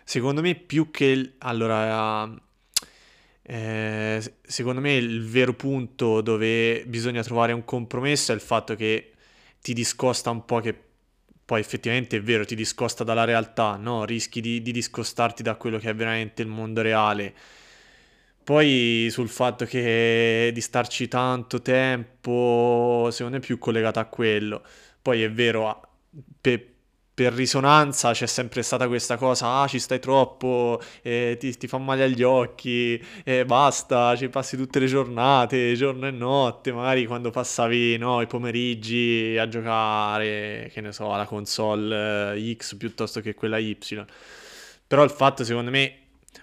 secondo 0.04 0.42
me 0.42 0.54
più 0.54 0.92
che... 0.92 1.34
Allora... 1.40 2.32
Eh, 3.44 4.34
secondo 4.44 4.80
me 4.80 4.94
il 4.94 5.28
vero 5.28 5.54
punto 5.54 6.22
dove 6.22 6.86
bisogna 6.86 7.24
trovare 7.24 7.52
un 7.52 7.66
compromesso 7.66 8.32
è 8.32 8.36
il 8.36 8.40
fatto 8.40 8.76
che 8.76 9.14
ti 9.62 9.74
discosta 9.74 10.30
un 10.30 10.46
po' 10.46 10.60
che 10.60 10.76
poi 11.46 11.60
effettivamente 11.60 12.18
è 12.18 12.22
vero, 12.22 12.46
ti 12.46 12.56
discosta 12.56 13.04
dalla 13.04 13.26
realtà, 13.26 13.76
no? 13.76 14.06
Rischi 14.06 14.42
di, 14.42 14.62
di 14.62 14.72
discostarti 14.72 15.44
da 15.44 15.56
quello 15.56 15.78
che 15.80 15.90
è 15.90 15.96
veramente 15.96 16.42
il 16.42 16.48
mondo 16.48 16.82
reale. 16.82 17.34
Poi 18.44 19.08
sul 19.12 19.30
fatto 19.30 19.66
che 19.66 20.52
di 20.54 20.62
starci 20.62 21.08
tanto 21.08 21.62
tempo, 21.62 23.10
secondo 23.12 23.38
me 23.38 23.44
è 23.44 23.46
più 23.46 23.58
collegato 23.60 24.00
a 24.00 24.06
quello. 24.06 24.64
Poi 25.02 25.24
è 25.24 25.32
vero, 25.32 25.90
per, 26.40 26.66
per 27.14 27.34
risonanza 27.34 28.14
c'è 28.14 28.26
sempre 28.26 28.62
stata 28.62 28.88
questa 28.88 29.18
cosa, 29.18 29.62
ah 29.62 29.68
ci 29.68 29.80
stai 29.80 30.00
troppo, 30.00 30.82
eh, 31.02 31.36
ti, 31.40 31.56
ti, 31.58 31.68
fa 31.68 31.78
male 31.78 32.04
agli 32.04 32.24
occhi, 32.24 33.04
eh, 33.24 33.46
basta, 33.46 34.16
ci 34.16 34.30
passi 34.30 34.56
tutte 34.58 34.80
le 34.80 34.86
giornate, 34.88 35.74
giorno 35.76 36.08
e 36.08 36.12
notte, 36.12 36.72
magari 36.72 37.06
quando 37.06 37.30
passavi 37.30 37.98
no, 37.98 38.22
i 38.22 38.28
pomeriggi 38.28 39.38
a 39.38 39.48
giocare, 39.48 40.70
che 40.74 40.82
ne 40.82 40.92
so, 40.94 41.14
alla 41.14 41.26
console 41.26 42.36
eh, 42.36 42.56
X 42.56 42.76
piuttosto 42.78 43.20
che 43.22 43.34
quella 43.34 43.58
Y. 43.58 43.78
Però 44.88 45.04
il 45.04 45.12
fatto 45.12 45.44
secondo 45.44 45.70
me 45.72 45.98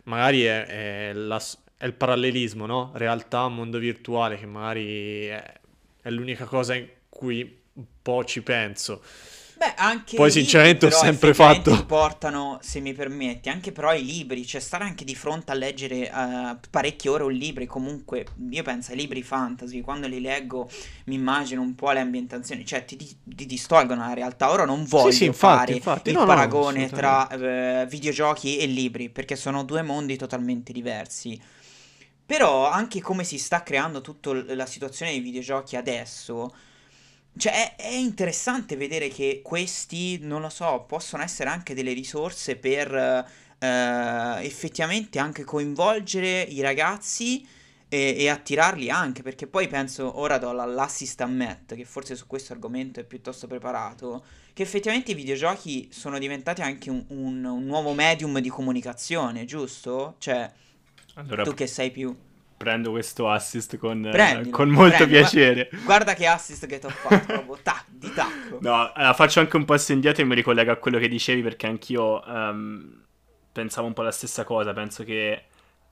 magari 0.05 0.43
è, 0.43 1.11
è, 1.11 1.13
la, 1.13 1.41
è 1.77 1.87
il 1.87 1.95
parallelismo, 1.95 2.67
no? 2.67 2.93
Realtà, 2.95 3.49
mondo 3.49 3.79
virtuale, 3.79 4.37
che 4.37 4.47
magari 4.47 5.27
è, 5.27 5.61
è 6.03 6.11
l'unica 6.11 6.45
cosa 6.45 6.75
in 6.75 6.89
cui 7.09 7.61
un 7.75 7.85
po' 8.03 8.25
ci 8.25 8.43
penso. 8.43 9.03
Beh, 9.59 9.75
anche 9.75 10.15
Poi 10.15 10.31
sinceramente 10.31 10.87
ho 10.87 10.91
sempre 10.91 11.35
fatto 11.35 11.85
portano, 11.85 12.61
se 12.63 12.79
mi 12.79 12.93
permetti, 12.93 13.49
anche 13.49 13.73
però 13.73 13.93
i 13.93 14.05
libri, 14.05 14.47
cioè 14.47 14.61
stare 14.61 14.85
anche 14.85 15.05
di 15.05 15.17
fronte 15.17 15.51
a 15.51 15.57
leggere 15.57 16.09
uh, 16.15 16.57
parecchie 16.71 17.11
ore 17.11 17.25
un 17.25 17.33
libro, 17.33 17.67
comunque 17.67 18.25
io 18.51 18.63
penso 18.63 18.93
ai 18.93 18.99
libri 18.99 19.21
fantasy, 19.25 19.81
quando 19.81 20.07
li 20.07 20.21
leggo 20.21 20.71
mi 21.07 21.17
immagino 21.17 21.61
un 21.61 21.75
po' 21.75 21.91
le 21.91 21.99
ambientazioni, 21.99 22.65
cioè 22.65 22.85
ti, 22.85 22.97
ti 22.97 23.47
distolgono 23.47 24.07
la 24.07 24.15
realtà. 24.15 24.49
Ora 24.49 24.65
non 24.65 24.85
voglio 24.85 25.11
sì, 25.11 25.17
sì, 25.17 25.25
infatti, 25.25 25.57
fare 25.57 25.73
infatti. 25.73 26.11
il 26.11 26.15
no, 26.15 26.25
paragone 26.25 26.89
no, 26.89 26.97
tra 26.97 27.29
uh, 27.29 27.87
videogiochi 27.89 28.59
e 28.59 28.67
libri, 28.67 29.09
perché 29.09 29.35
sono 29.35 29.65
due 29.65 29.83
mondi 29.83 30.17
totalmente 30.17 30.73
diversi. 30.73 31.37
Però 32.25 32.71
anche 32.71 33.01
come 33.01 33.25
si 33.25 33.39
sta 33.39 33.65
creando 33.65 34.03
tutta 34.03 34.33
la 34.55 34.67
situazione 34.67 35.11
dei 35.11 35.21
videogiochi 35.21 35.75
adesso 35.75 36.55
cioè, 37.37 37.77
è, 37.77 37.83
è, 37.83 37.95
interessante 37.95 38.77
vedere 38.77 39.09
che 39.09 39.41
questi, 39.45 40.19
non 40.21 40.41
lo 40.41 40.49
so, 40.49 40.85
possono 40.89 41.23
essere 41.23 41.51
anche 41.51 41.75
delle 41.75 41.93
risorse 41.93 42.57
per 42.57 42.93
eh, 43.59 44.45
effettivamente 44.45 45.19
anche 45.19 45.45
coinvolgere 45.45 46.43
i 46.43 46.61
ragazzi 46.61 47.47
e, 47.89 48.17
e, 48.19 48.29
attirarli 48.29 48.91
anche, 48.91 49.23
perché 49.23 49.47
poi 49.47 49.67
penso, 49.67 50.19
ora 50.19 50.39
do 50.39 50.53
l'assist 50.53 51.21
a 51.21 51.27
Matt, 51.27 51.75
che 51.75 51.85
forse 51.85 52.15
su 52.17 52.27
questo 52.27 52.53
argomento 52.53 53.01
è 53.01 53.05
piuttosto 53.05 53.47
preparato, 53.47 54.25
che 54.53 54.63
effettivamente 54.63 55.13
i 55.13 55.15
videogiochi 55.15 55.89
sono 55.91 56.19
diventati 56.19 56.61
anche 56.61 56.91
un, 56.91 57.05
un, 57.09 57.45
un 57.45 57.65
nuovo 57.65 57.95
medium 57.95 58.39
di 58.41 58.49
comunicazione, 58.49 59.45
giusto? 59.45 60.17
Cioè, 60.19 60.51
allora, 61.15 61.45
tu 61.45 61.55
che 61.55 61.67
sei 61.67 61.91
più 61.91 62.15
prendo 62.59 62.91
questo 62.91 63.31
assist 63.31 63.79
con, 63.79 64.09
Prendilo, 64.11 64.51
con 64.51 64.69
molto 64.69 64.97
prendi, 64.97 65.15
piacere. 65.15 65.69
Guarda, 65.71 65.85
guarda, 65.85 66.15
che 66.15 66.27
assist 66.27 66.67
che 66.67 66.79
ti 66.79 66.87
ho 66.87 66.91
fatto, 66.91 67.25
proprio 67.33 67.59
tac, 67.63 67.85
di 67.89 68.13
tacco. 68.13 68.59
No, 68.61 68.93
allora, 68.93 69.15
faccio 69.15 69.41
anche 69.41 69.57
un 69.57 69.65
passo 69.65 69.93
indietro 69.93 70.23
e 70.23 70.27
mi 70.27 70.35
ricollego 70.35 70.73
a 70.73 70.77
quello 70.77 70.99
che 70.99 71.09
dicevi 71.09 71.41
perché 71.41 71.67
anch'io 71.67 72.23
um, 72.27 73.03
pensavo 73.53 73.87
un 73.87 73.95
po' 73.95 74.03
la 74.03 74.11
stessa 74.11 74.45
cosa. 74.45 74.73
Penso 74.73 75.05
che 75.05 75.45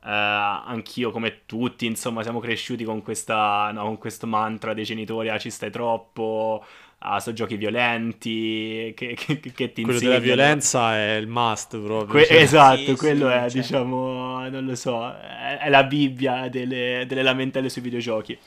uh, 0.02 0.08
anch'io, 0.08 1.10
come 1.12 1.42
tutti, 1.46 1.86
insomma, 1.86 2.22
siamo 2.22 2.40
cresciuti 2.40 2.84
con, 2.84 3.00
questa, 3.00 3.70
no, 3.72 3.84
con 3.84 3.98
questo 3.98 4.26
mantra 4.26 4.74
dei 4.74 4.84
genitori, 4.84 5.28
ah, 5.30 5.38
ci 5.38 5.50
stai 5.50 5.70
troppo 5.70 6.64
a 6.98 7.20
so 7.20 7.32
giochi 7.32 7.56
violenti 7.56 8.92
che, 8.96 9.14
che, 9.14 9.38
che 9.38 9.72
ti 9.72 9.82
quello 9.82 9.98
della 9.98 10.18
violenza 10.18 10.96
è 10.96 11.16
il 11.16 11.28
must 11.28 11.78
proprio 11.78 12.06
que- 12.06 12.26
cioè. 12.26 12.38
esatto 12.38 12.76
sì, 12.76 12.96
quello 12.96 13.28
sì, 13.28 13.34
è 13.34 13.50
cioè. 13.50 13.60
diciamo 13.60 14.48
non 14.48 14.64
lo 14.64 14.74
so 14.74 15.12
è, 15.12 15.58
è 15.58 15.68
la 15.68 15.84
bibbia 15.84 16.48
delle, 16.48 17.04
delle, 17.06 17.22
lamentele 17.22 17.68
sui 17.68 17.82
videogiochi 17.82 18.38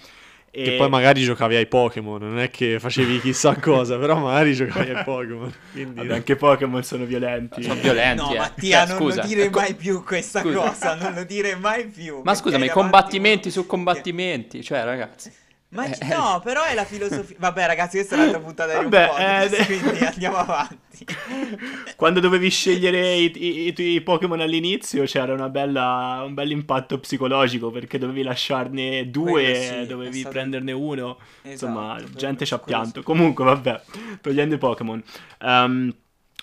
e... 0.51 0.63
Che 0.63 0.75
poi 0.77 0.89
magari 0.89 1.21
giocavi 1.21 1.55
ai 1.55 1.67
Pokémon, 1.67 2.19
non 2.21 2.39
è 2.39 2.49
che 2.49 2.79
facevi 2.79 3.21
chissà 3.21 3.55
cosa, 3.61 3.99
però 3.99 4.17
magari 4.17 4.55
giocavi 4.55 4.89
ai 4.89 5.03
Pokémon. 5.03 5.53
Quindi... 5.71 5.93
Vabbè, 5.93 6.13
anche 6.15 6.35
Pokémon 6.35 6.83
sono 6.83 7.05
violenti. 7.05 7.61
Sono 7.61 7.79
violenti. 7.79 8.23
No, 8.23 8.33
eh. 8.33 8.37
Mattia, 8.37 8.87
cioè, 8.87 8.97
non 8.97 9.15
lo 9.15 9.21
dire 9.21 9.49
mai 9.51 9.75
più 9.75 10.03
questa 10.03 10.39
scusa. 10.39 10.57
cosa, 10.57 10.95
non 10.95 11.13
lo 11.13 11.23
dire 11.23 11.55
mai 11.55 11.85
più. 11.85 12.21
Ma 12.23 12.33
scusami, 12.33 12.67
combattimenti 12.69 13.51
su 13.51 13.67
combattimenti, 13.67 14.63
cioè 14.63 14.83
ragazzi. 14.83 15.31
Ma 15.71 15.85
eh, 15.85 16.07
no, 16.07 16.41
però 16.43 16.63
è 16.63 16.73
la 16.73 16.83
filosofia. 16.83 17.35
Vabbè, 17.37 17.67
ragazzi, 17.67 17.97
questa 17.97 18.15
è 18.15 18.19
un'altra 18.19 18.39
puntata 18.41 18.71
di 18.71 18.83
Vabbè, 18.83 19.03
un 19.03 19.09
podcast, 19.09 19.59
eh, 19.59 19.65
quindi 19.65 20.03
andiamo 20.03 20.37
avanti. 20.37 21.05
Quando 21.95 22.19
dovevi 22.19 22.49
scegliere 22.49 23.13
i, 23.13 23.31
i, 23.35 23.67
i 23.67 23.73
tuoi 23.73 24.01
Pokémon 24.01 24.39
all'inizio 24.39 25.03
c'era 25.03 25.47
bella, 25.49 26.23
un 26.25 26.33
bel 26.33 26.49
impatto 26.49 26.99
psicologico 26.99 27.69
perché 27.69 27.99
dovevi 27.99 28.23
lasciarne 28.23 29.11
due, 29.11 29.55
sì, 29.55 29.85
dovevi 29.85 30.19
stato... 30.19 30.33
prenderne 30.33 30.71
uno. 30.71 31.19
Esatto, 31.43 31.49
Insomma, 31.49 32.01
gente 32.15 32.45
ci 32.45 32.53
ha 32.55 32.59
pianto. 32.59 33.03
Comunque, 33.03 33.45
vabbè, 33.45 33.81
togliendo 34.21 34.55
i 34.55 34.57
Pokémon. 34.57 35.03
Um, 35.41 35.93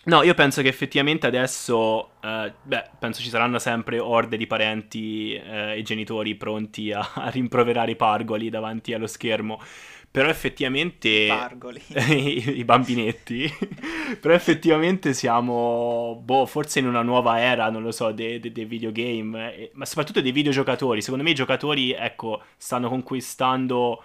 No, 0.06 0.22
io 0.22 0.34
penso 0.34 0.62
che 0.62 0.68
effettivamente 0.68 1.26
adesso, 1.26 2.10
eh, 2.22 2.52
beh, 2.62 2.90
penso 3.00 3.22
ci 3.22 3.28
saranno 3.28 3.58
sempre 3.58 3.98
orde 3.98 4.36
di 4.36 4.46
parenti 4.46 5.34
eh, 5.34 5.78
e 5.78 5.82
genitori 5.82 6.36
pronti 6.36 6.92
a, 6.92 7.00
a, 7.14 7.28
rimproverare 7.28 7.90
i 7.90 7.96
pargoli 7.96 8.48
davanti 8.48 8.92
allo 8.94 9.08
schermo. 9.08 9.60
Però 10.08 10.28
effettivamente... 10.28 11.08
I 11.08 11.26
pargoli. 11.26 11.82
I, 11.88 12.54
i, 12.58 12.64
bambinetti. 12.64 13.52
Però 14.20 14.32
effettivamente 14.32 15.12
siamo, 15.12 16.22
boh, 16.24 16.46
forse 16.46 16.78
in 16.78 16.86
una 16.86 17.02
nuova 17.02 17.40
era, 17.40 17.68
non 17.68 17.82
lo 17.82 17.90
so, 17.90 18.12
dei, 18.12 18.38
dei, 18.38 18.52
dei 18.52 18.64
videogame, 18.64 19.56
eh, 19.56 19.70
ma 19.74 19.84
soprattutto 19.84 20.20
dei 20.20 20.32
videogiocatori. 20.32 21.02
Secondo 21.02 21.24
me 21.24 21.30
i 21.30 21.34
giocatori, 21.34 21.90
ecco, 21.92 22.44
stanno 22.56 22.88
conquistando 22.88 24.04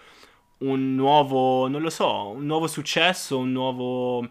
un 0.59 0.95
nuovo, 0.95 1.67
non 1.67 1.81
lo 1.81 1.91
so, 1.91 2.29
un 2.29 2.45
nuovo 2.47 2.65
successo, 2.65 3.37
un 3.37 3.51
nuovo 3.51 4.27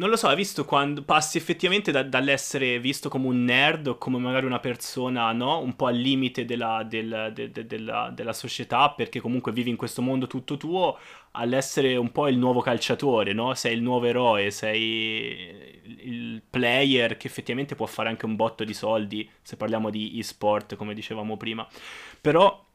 non 0.00 0.08
lo 0.08 0.16
so, 0.16 0.28
hai 0.28 0.36
visto 0.36 0.64
quando 0.64 1.02
passi 1.02 1.36
effettivamente 1.36 1.92
da, 1.92 2.02
dall'essere 2.02 2.80
visto 2.80 3.10
come 3.10 3.26
un 3.26 3.44
nerd 3.44 3.86
o 3.86 3.98
come 3.98 4.16
magari 4.16 4.46
una 4.46 4.58
persona, 4.58 5.30
no? 5.32 5.60
Un 5.60 5.76
po' 5.76 5.88
al 5.88 5.96
limite 5.96 6.46
della, 6.46 6.82
del, 6.88 7.30
de, 7.34 7.50
de, 7.50 7.66
della, 7.66 8.10
della, 8.10 8.32
società 8.32 8.88
perché 8.92 9.20
comunque 9.20 9.52
vivi 9.52 9.68
in 9.68 9.76
questo 9.76 10.00
mondo 10.00 10.26
tutto 10.26 10.56
tuo, 10.56 10.98
all'essere 11.32 11.96
un 11.96 12.10
po' 12.12 12.28
il 12.28 12.38
nuovo 12.38 12.62
calciatore, 12.62 13.34
no? 13.34 13.52
Sei 13.52 13.74
il 13.74 13.82
nuovo 13.82 14.06
eroe, 14.06 14.50
sei 14.50 15.82
il 15.84 16.42
player 16.48 17.18
che 17.18 17.26
effettivamente 17.26 17.74
può 17.74 17.84
fare 17.84 18.08
anche 18.08 18.24
un 18.24 18.36
botto 18.36 18.64
di 18.64 18.72
soldi 18.72 19.28
se 19.42 19.56
parliamo 19.56 19.90
di 19.90 20.18
e-sport, 20.18 20.76
come 20.76 20.94
dicevamo 20.94 21.36
prima. 21.36 21.68
Però 22.22 22.68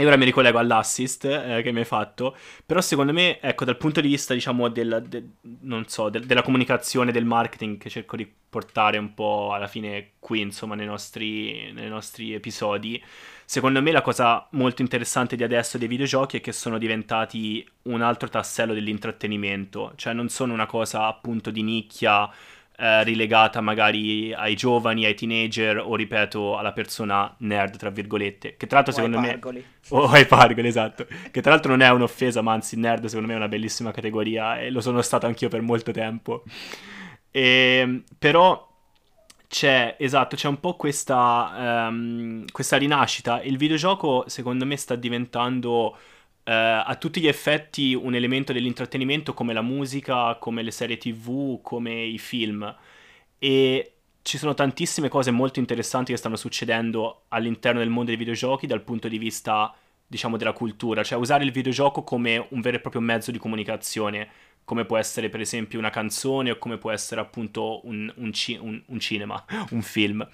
e 0.00 0.06
ora 0.06 0.16
mi 0.16 0.24
ricollego 0.24 0.58
all'assist 0.58 1.24
eh, 1.24 1.60
che 1.60 1.72
mi 1.72 1.80
hai 1.80 1.84
fatto, 1.84 2.36
però 2.64 2.80
secondo 2.80 3.12
me, 3.12 3.40
ecco, 3.40 3.64
dal 3.64 3.76
punto 3.76 4.00
di 4.00 4.06
vista, 4.06 4.32
diciamo, 4.32 4.68
del, 4.68 5.04
de, 5.08 5.24
so, 5.86 6.08
de, 6.08 6.20
della 6.20 6.42
comunicazione, 6.42 7.10
del 7.10 7.24
marketing 7.24 7.78
che 7.78 7.90
cerco 7.90 8.14
di 8.14 8.32
portare 8.48 8.96
un 8.96 9.12
po' 9.12 9.52
alla 9.52 9.66
fine 9.66 10.12
qui, 10.20 10.40
insomma, 10.40 10.76
nei 10.76 10.86
nostri, 10.86 11.72
nei 11.72 11.88
nostri 11.88 12.32
episodi, 12.32 13.02
secondo 13.44 13.82
me 13.82 13.90
la 13.90 14.00
cosa 14.02 14.46
molto 14.52 14.82
interessante 14.82 15.34
di 15.34 15.42
adesso 15.42 15.78
dei 15.78 15.88
videogiochi 15.88 16.36
è 16.36 16.40
che 16.40 16.52
sono 16.52 16.78
diventati 16.78 17.68
un 17.82 18.00
altro 18.00 18.28
tassello 18.28 18.74
dell'intrattenimento, 18.74 19.94
cioè 19.96 20.12
non 20.12 20.28
sono 20.28 20.52
una 20.52 20.66
cosa 20.66 21.06
appunto 21.08 21.50
di 21.50 21.62
nicchia 21.64 22.30
eh, 22.80 23.02
rilegata 23.02 23.60
magari 23.60 24.32
ai 24.32 24.54
giovani, 24.54 25.04
ai 25.04 25.14
teenager 25.14 25.78
o 25.78 25.96
ripeto 25.96 26.56
alla 26.56 26.70
persona 26.70 27.34
nerd, 27.38 27.76
tra 27.76 27.90
virgolette, 27.90 28.56
che 28.56 28.68
tra 28.68 28.76
l'altro 28.76 28.92
o 28.92 28.96
secondo 28.96 29.18
me... 29.18 29.40
O 29.90 30.06
ai 30.06 30.26
pargoli, 30.26 30.68
esatto. 30.68 31.04
Che 31.30 31.40
tra 31.40 31.50
l'altro 31.50 31.72
non 31.72 31.80
è 31.80 31.90
un'offesa, 31.90 32.40
ma 32.40 32.52
anzi 32.52 32.76
nerd 32.76 33.06
secondo 33.06 33.26
me 33.26 33.34
è 33.34 33.36
una 33.36 33.48
bellissima 33.48 33.90
categoria 33.90 34.60
e 34.60 34.70
lo 34.70 34.80
sono 34.80 35.02
stato 35.02 35.26
anch'io 35.26 35.48
per 35.48 35.60
molto 35.60 35.90
tempo. 35.90 36.44
E, 37.32 37.40
ehm, 37.80 38.04
però 38.16 38.64
c'è, 39.48 39.96
esatto, 39.98 40.36
c'è 40.36 40.46
un 40.46 40.60
po' 40.60 40.76
questa, 40.76 41.88
um, 41.88 42.44
questa 42.52 42.76
rinascita. 42.76 43.42
Il 43.42 43.56
videogioco 43.56 44.22
secondo 44.28 44.64
me 44.64 44.76
sta 44.76 44.94
diventando 44.94 45.96
eh, 46.48 46.52
a 46.52 46.96
tutti 46.96 47.20
gli 47.20 47.26
effetti 47.26 47.92
un 47.92 48.14
elemento 48.14 48.54
dell'intrattenimento 48.54 49.34
come 49.34 49.52
la 49.52 49.60
musica, 49.60 50.36
come 50.36 50.62
le 50.62 50.70
serie 50.70 50.96
tv, 50.96 51.60
come 51.60 52.04
i 52.04 52.16
film. 52.16 52.74
E 53.38 53.92
ci 54.22 54.38
sono 54.38 54.54
tantissime 54.54 55.10
cose 55.10 55.30
molto 55.30 55.58
interessanti 55.58 56.12
che 56.12 56.18
stanno 56.18 56.36
succedendo 56.36 57.24
all'interno 57.28 57.80
del 57.80 57.90
mondo 57.90 58.06
dei 58.06 58.16
videogiochi 58.16 58.66
dal 58.66 58.80
punto 58.80 59.08
di 59.08 59.18
vista, 59.18 59.74
diciamo, 60.06 60.38
della 60.38 60.52
cultura, 60.54 61.02
cioè 61.04 61.18
usare 61.18 61.44
il 61.44 61.52
videogioco 61.52 62.02
come 62.02 62.46
un 62.50 62.62
vero 62.62 62.78
e 62.78 62.80
proprio 62.80 63.02
mezzo 63.02 63.30
di 63.30 63.38
comunicazione, 63.38 64.28
come 64.64 64.86
può 64.86 64.96
essere 64.96 65.28
per 65.28 65.40
esempio 65.40 65.78
una 65.78 65.90
canzone 65.90 66.52
o 66.52 66.58
come 66.58 66.78
può 66.78 66.90
essere 66.90 67.20
appunto 67.20 67.86
un, 67.86 68.10
un, 68.16 68.32
ci- 68.32 68.58
un, 68.58 68.82
un 68.86 69.00
cinema, 69.00 69.44
un 69.70 69.82
film. 69.82 70.26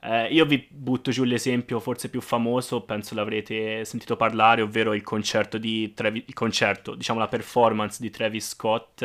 Eh, 0.00 0.28
io 0.32 0.44
vi 0.44 0.64
butto 0.70 1.10
giù 1.10 1.24
l'esempio 1.24 1.80
forse 1.80 2.08
più 2.08 2.20
famoso, 2.20 2.82
penso 2.82 3.14
l'avrete 3.14 3.84
sentito 3.84 4.16
parlare, 4.16 4.62
ovvero 4.62 4.94
il 4.94 5.02
concerto 5.02 5.58
di 5.58 5.92
Travis, 5.92 6.22
il 6.26 6.34
concerto, 6.34 6.94
diciamo 6.94 7.18
la 7.18 7.28
performance 7.28 7.98
di 8.00 8.10
Travis 8.10 8.48
Scott 8.48 9.04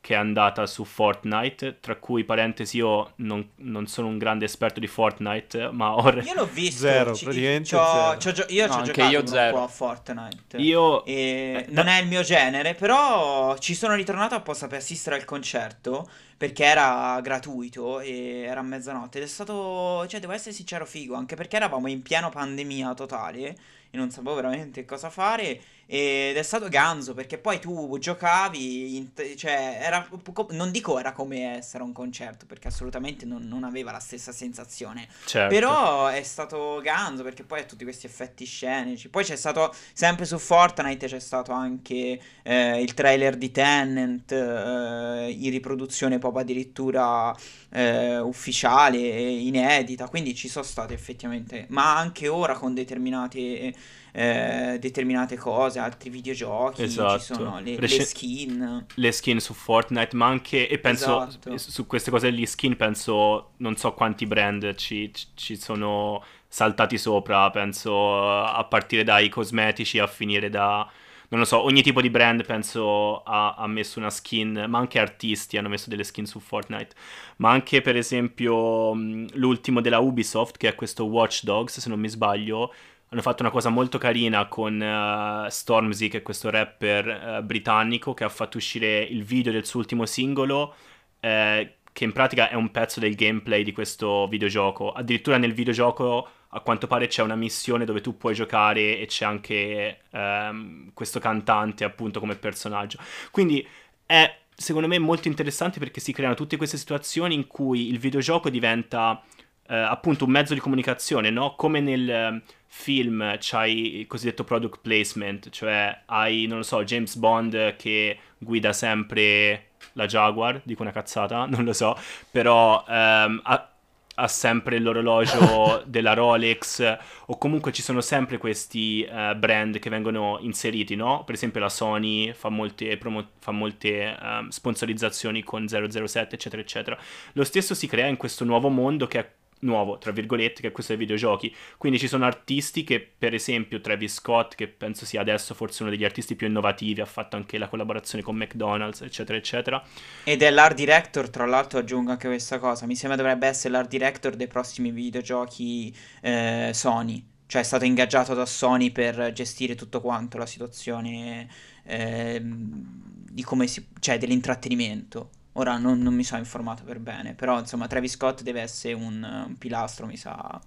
che 0.00 0.14
è 0.14 0.16
andata 0.16 0.64
su 0.66 0.84
Fortnite, 0.84 1.80
tra 1.80 1.96
cui 1.96 2.24
parentesi 2.24 2.78
io 2.78 3.12
non, 3.16 3.46
non 3.56 3.86
sono 3.86 4.06
un 4.06 4.16
grande 4.16 4.44
esperto 4.44 4.80
di 4.80 4.86
Fortnite, 4.86 5.70
ma 5.70 5.94
ho... 5.94 6.08
Io 6.20 6.34
l'ho 6.34 6.48
visto, 6.50 6.78
zero, 6.78 7.14
ci, 7.14 7.24
praticamente 7.24 7.76
c'ho, 7.76 8.16
zero. 8.18 8.34
C'ho, 8.36 8.52
io 8.52 8.66
no, 8.66 8.72
ci 8.72 8.78
ho 8.78 8.82
giocato 8.84 9.12
io 9.12 9.26
zero. 9.26 9.54
un 9.54 9.60
po' 9.60 9.66
a 9.66 9.68
Fortnite. 9.68 10.56
Io... 10.58 11.04
E 11.04 11.12
eh, 11.12 11.66
non 11.70 11.88
è 11.88 12.00
il 12.00 12.06
mio 12.06 12.22
genere, 12.22 12.74
però 12.74 13.58
ci 13.58 13.74
sono 13.74 13.94
ritornato 13.94 14.34
apposta 14.34 14.66
per 14.66 14.78
assistere 14.78 15.16
al 15.16 15.24
concerto 15.24 16.08
perché 16.38 16.64
era 16.64 17.20
gratuito 17.20 18.00
e 18.00 18.42
era 18.42 18.62
mezzanotte 18.62 19.18
ed 19.18 19.24
è 19.24 19.26
stato, 19.26 20.06
cioè 20.06 20.20
devo 20.20 20.32
essere 20.32 20.54
sincero, 20.54 20.86
figo, 20.86 21.14
anche 21.14 21.34
perché 21.36 21.56
eravamo 21.56 21.88
in 21.88 22.00
pieno 22.00 22.30
pandemia 22.30 22.94
totale 22.94 23.56
e 23.90 23.96
non 23.96 24.10
sapevo 24.10 24.34
veramente 24.34 24.84
cosa 24.84 25.10
fare 25.10 25.60
ed 25.90 26.36
è 26.36 26.42
stato 26.42 26.68
ganzo 26.68 27.14
perché 27.14 27.38
poi 27.38 27.58
tu 27.58 27.96
giocavi, 27.98 28.98
in, 28.98 29.08
cioè 29.38 29.78
era, 29.80 30.06
non 30.50 30.70
dico 30.70 30.98
era 30.98 31.12
come 31.12 31.56
essere 31.56 31.82
un 31.82 31.92
concerto 31.92 32.44
perché 32.44 32.68
assolutamente 32.68 33.24
non, 33.24 33.48
non 33.48 33.64
aveva 33.64 33.90
la 33.90 33.98
stessa 33.98 34.30
sensazione, 34.30 35.08
certo. 35.24 35.48
però 35.48 36.08
è 36.08 36.22
stato 36.22 36.82
ganzo 36.82 37.22
perché 37.22 37.42
poi 37.42 37.60
ha 37.60 37.64
tutti 37.64 37.84
questi 37.84 38.04
effetti 38.04 38.44
scenici. 38.44 39.08
Poi 39.08 39.24
c'è 39.24 39.36
stato, 39.36 39.74
sempre 39.94 40.26
su 40.26 40.36
Fortnite 40.36 41.06
c'è 41.06 41.20
stato 41.20 41.52
anche 41.52 42.20
eh, 42.42 42.82
il 42.82 42.92
trailer 42.92 43.36
di 43.36 43.50
Tenant 43.50 44.30
eh, 44.30 45.34
in 45.38 45.50
riproduzione 45.50 46.18
proprio 46.18 46.42
addirittura 46.42 47.34
eh, 47.70 48.18
ufficiale, 48.18 48.98
inedita, 48.98 50.08
quindi 50.08 50.34
ci 50.34 50.48
sono 50.48 50.64
state 50.64 50.94
effettivamente, 50.94 51.66
ma 51.68 51.96
anche 51.96 52.28
ora 52.28 52.54
con 52.54 52.74
determinate 52.74 53.72
eh, 54.12 54.78
determinate 54.80 55.36
cose, 55.36 55.78
altri 55.78 56.10
videogiochi, 56.10 56.82
esatto. 56.82 57.18
ci 57.18 57.24
sono 57.24 57.60
le, 57.60 57.78
Rec- 57.78 57.98
le, 57.98 58.04
skin. 58.04 58.86
Le 58.94 59.12
skin 59.12 59.38
su 59.38 59.54
Fortnite, 59.54 60.16
ma 60.16 60.26
anche, 60.26 60.68
e 60.68 60.78
penso 60.78 61.26
esatto. 61.26 61.56
su 61.56 61.86
queste 61.86 62.10
cose 62.10 62.30
lì, 62.30 62.46
skin, 62.46 62.76
penso 62.76 63.50
non 63.58 63.76
so 63.76 63.92
quanti 63.92 64.26
brand 64.26 64.74
ci, 64.74 65.12
ci 65.34 65.56
sono 65.56 66.24
saltati 66.48 66.96
sopra, 66.98 67.50
penso 67.50 68.42
a 68.44 68.64
partire 68.64 69.04
dai 69.04 69.28
cosmetici 69.28 69.98
a 69.98 70.06
finire 70.06 70.48
da 70.48 70.90
non 71.28 71.40
lo 71.40 71.44
so, 71.44 71.62
ogni 71.62 71.82
tipo 71.82 72.00
di 72.00 72.08
brand 72.08 72.44
penso 72.46 73.22
ha, 73.22 73.54
ha, 73.54 73.66
messo 73.66 73.98
una 73.98 74.08
skin, 74.10 74.64
ma 74.68 74.78
anche 74.78 74.98
artisti 74.98 75.58
hanno 75.58 75.68
messo 75.68 75.90
delle 75.90 76.04
skin 76.04 76.24
su 76.26 76.40
Fortnite. 76.40 76.94
Ma 77.36 77.50
anche 77.50 77.82
per 77.82 77.96
esempio 77.96 78.94
l'ultimo 78.94 79.80
della 79.80 79.98
Ubisoft, 79.98 80.56
che 80.56 80.68
è 80.68 80.74
questo 80.74 81.04
Watch 81.04 81.42
Dogs, 81.44 81.80
se 81.80 81.88
non 81.90 82.00
mi 82.00 82.08
sbaglio, 82.08 82.72
hanno 83.10 83.22
fatto 83.22 83.42
una 83.42 83.50
cosa 83.50 83.68
molto 83.68 83.98
carina 83.98 84.46
con 84.46 84.80
uh, 84.80 85.48
Stormzy, 85.48 86.08
che 86.08 86.18
è 86.18 86.22
questo 86.22 86.50
rapper 86.50 87.38
uh, 87.40 87.44
britannico, 87.44 88.14
che 88.14 88.24
ha 88.24 88.28
fatto 88.30 88.56
uscire 88.56 89.00
il 89.00 89.22
video 89.22 89.52
del 89.52 89.66
suo 89.66 89.80
ultimo 89.80 90.06
singolo, 90.06 90.74
eh, 91.20 91.74
che 91.92 92.04
in 92.04 92.12
pratica 92.12 92.48
è 92.48 92.54
un 92.54 92.70
pezzo 92.70 93.00
del 93.00 93.14
gameplay 93.14 93.64
di 93.64 93.72
questo 93.72 94.26
videogioco. 94.28 94.92
Addirittura 94.92 95.36
nel 95.36 95.52
videogioco 95.52 96.28
a 96.48 96.60
quanto 96.60 96.86
pare 96.86 97.06
c'è 97.08 97.22
una 97.22 97.36
missione 97.36 97.84
dove 97.84 98.00
tu 98.00 98.16
puoi 98.16 98.34
giocare 98.34 98.98
e 98.98 99.06
c'è 99.06 99.24
anche 99.24 100.00
um, 100.10 100.90
questo 100.94 101.20
cantante 101.20 101.84
appunto 101.84 102.20
come 102.20 102.36
personaggio. 102.36 102.98
Quindi 103.30 103.66
è 104.06 104.34
secondo 104.60 104.88
me 104.88 104.98
molto 104.98 105.28
interessante 105.28 105.78
perché 105.78 106.00
si 106.00 106.12
creano 106.12 106.34
tutte 106.34 106.56
queste 106.56 106.76
situazioni 106.76 107.34
in 107.34 107.46
cui 107.46 107.88
il 107.88 108.00
videogioco 108.00 108.50
diventa 108.50 109.22
eh, 109.68 109.76
appunto 109.76 110.24
un 110.24 110.32
mezzo 110.32 110.52
di 110.52 110.60
comunicazione, 110.60 111.30
no? 111.30 111.54
Come 111.54 111.80
nel 111.80 112.10
ehm, 112.10 112.42
film 112.66 113.36
c'hai 113.38 114.00
il 114.00 114.06
cosiddetto 114.06 114.42
product 114.42 114.80
placement, 114.80 115.50
cioè 115.50 116.02
hai, 116.06 116.46
non 116.46 116.58
lo 116.58 116.64
so, 116.64 116.82
James 116.82 117.14
Bond 117.16 117.76
che 117.76 118.18
guida 118.38 118.72
sempre 118.72 119.68
la 119.92 120.06
Jaguar, 120.06 120.60
dico 120.64 120.82
una 120.82 120.90
cazzata, 120.90 121.46
non 121.46 121.64
lo 121.64 121.72
so, 121.72 121.96
però 122.30 122.84
ehm, 122.88 123.40
ha, 123.44 123.72
ha, 124.18 124.28
sempre 124.28 124.78
l'orologio 124.78 125.82
della 125.86 126.14
Rolex 126.14 126.98
o 127.26 127.38
comunque 127.38 127.72
ci 127.72 127.82
sono 127.82 128.00
sempre 128.00 128.38
questi 128.38 129.06
uh, 129.08 129.36
brand 129.36 129.78
che 129.78 129.90
vengono 129.90 130.38
inseriti, 130.40 130.94
no? 130.96 131.24
Per 131.24 131.34
esempio 131.34 131.60
la 131.60 131.68
Sony 131.68 132.32
fa 132.32 132.48
molte, 132.48 132.96
promo- 132.96 133.30
fa 133.38 133.50
molte 133.50 134.16
um, 134.20 134.48
sponsorizzazioni 134.48 135.42
con 135.42 135.66
007, 135.68 136.34
eccetera, 136.34 136.62
eccetera. 136.62 136.98
Lo 137.32 137.44
stesso 137.44 137.74
si 137.74 137.86
crea 137.86 138.06
in 138.06 138.16
questo 138.16 138.44
nuovo 138.44 138.68
mondo 138.68 139.06
che 139.06 139.18
è 139.18 139.30
nuovo, 139.60 139.98
tra 139.98 140.12
virgolette, 140.12 140.60
che 140.60 140.68
è 140.68 140.72
questo 140.72 140.94
dei 140.94 141.00
videogiochi. 141.00 141.54
Quindi 141.76 141.98
ci 141.98 142.08
sono 142.08 142.24
artisti 142.24 142.84
che, 142.84 143.00
per 143.00 143.34
esempio, 143.34 143.80
Travis 143.80 144.14
Scott, 144.14 144.54
che 144.54 144.68
penso 144.68 145.04
sia 145.04 145.20
adesso 145.20 145.54
forse 145.54 145.82
uno 145.82 145.90
degli 145.90 146.04
artisti 146.04 146.36
più 146.36 146.46
innovativi, 146.46 147.00
ha 147.00 147.06
fatto 147.06 147.36
anche 147.36 147.58
la 147.58 147.68
collaborazione 147.68 148.22
con 148.22 148.36
McDonald's, 148.36 149.00
eccetera, 149.02 149.38
eccetera. 149.38 149.82
Ed 150.24 150.42
è 150.42 150.50
l'art 150.50 150.76
director, 150.76 151.28
tra 151.30 151.46
l'altro 151.46 151.78
aggiungo 151.78 152.10
anche 152.10 152.28
questa 152.28 152.58
cosa, 152.58 152.86
mi 152.86 152.96
sembra 152.96 153.16
dovrebbe 153.16 153.46
essere 153.46 153.72
l'art 153.72 153.88
director 153.88 154.36
dei 154.36 154.46
prossimi 154.46 154.90
videogiochi 154.90 155.94
eh, 156.22 156.70
Sony. 156.72 157.24
Cioè 157.46 157.62
è 157.62 157.64
stato 157.64 157.86
ingaggiato 157.86 158.34
da 158.34 158.44
Sony 158.44 158.90
per 158.90 159.32
gestire 159.32 159.74
tutto 159.74 160.02
quanto, 160.02 160.36
la 160.36 160.44
situazione 160.44 161.48
eh, 161.84 162.40
di 162.42 163.42
come 163.42 163.66
si... 163.66 163.86
cioè 164.00 164.18
dell'intrattenimento. 164.18 165.30
Ora 165.58 165.76
non, 165.76 165.98
non 166.00 166.14
mi 166.14 166.22
sono 166.22 166.40
informato 166.40 166.84
per 166.84 167.00
bene, 167.00 167.34
però 167.34 167.58
insomma 167.58 167.88
Travis 167.88 168.12
Scott 168.12 168.42
deve 168.42 168.60
essere 168.60 168.94
un, 168.94 169.44
un 169.46 169.58
pilastro, 169.58 170.06
mi 170.06 170.16
sa. 170.16 170.60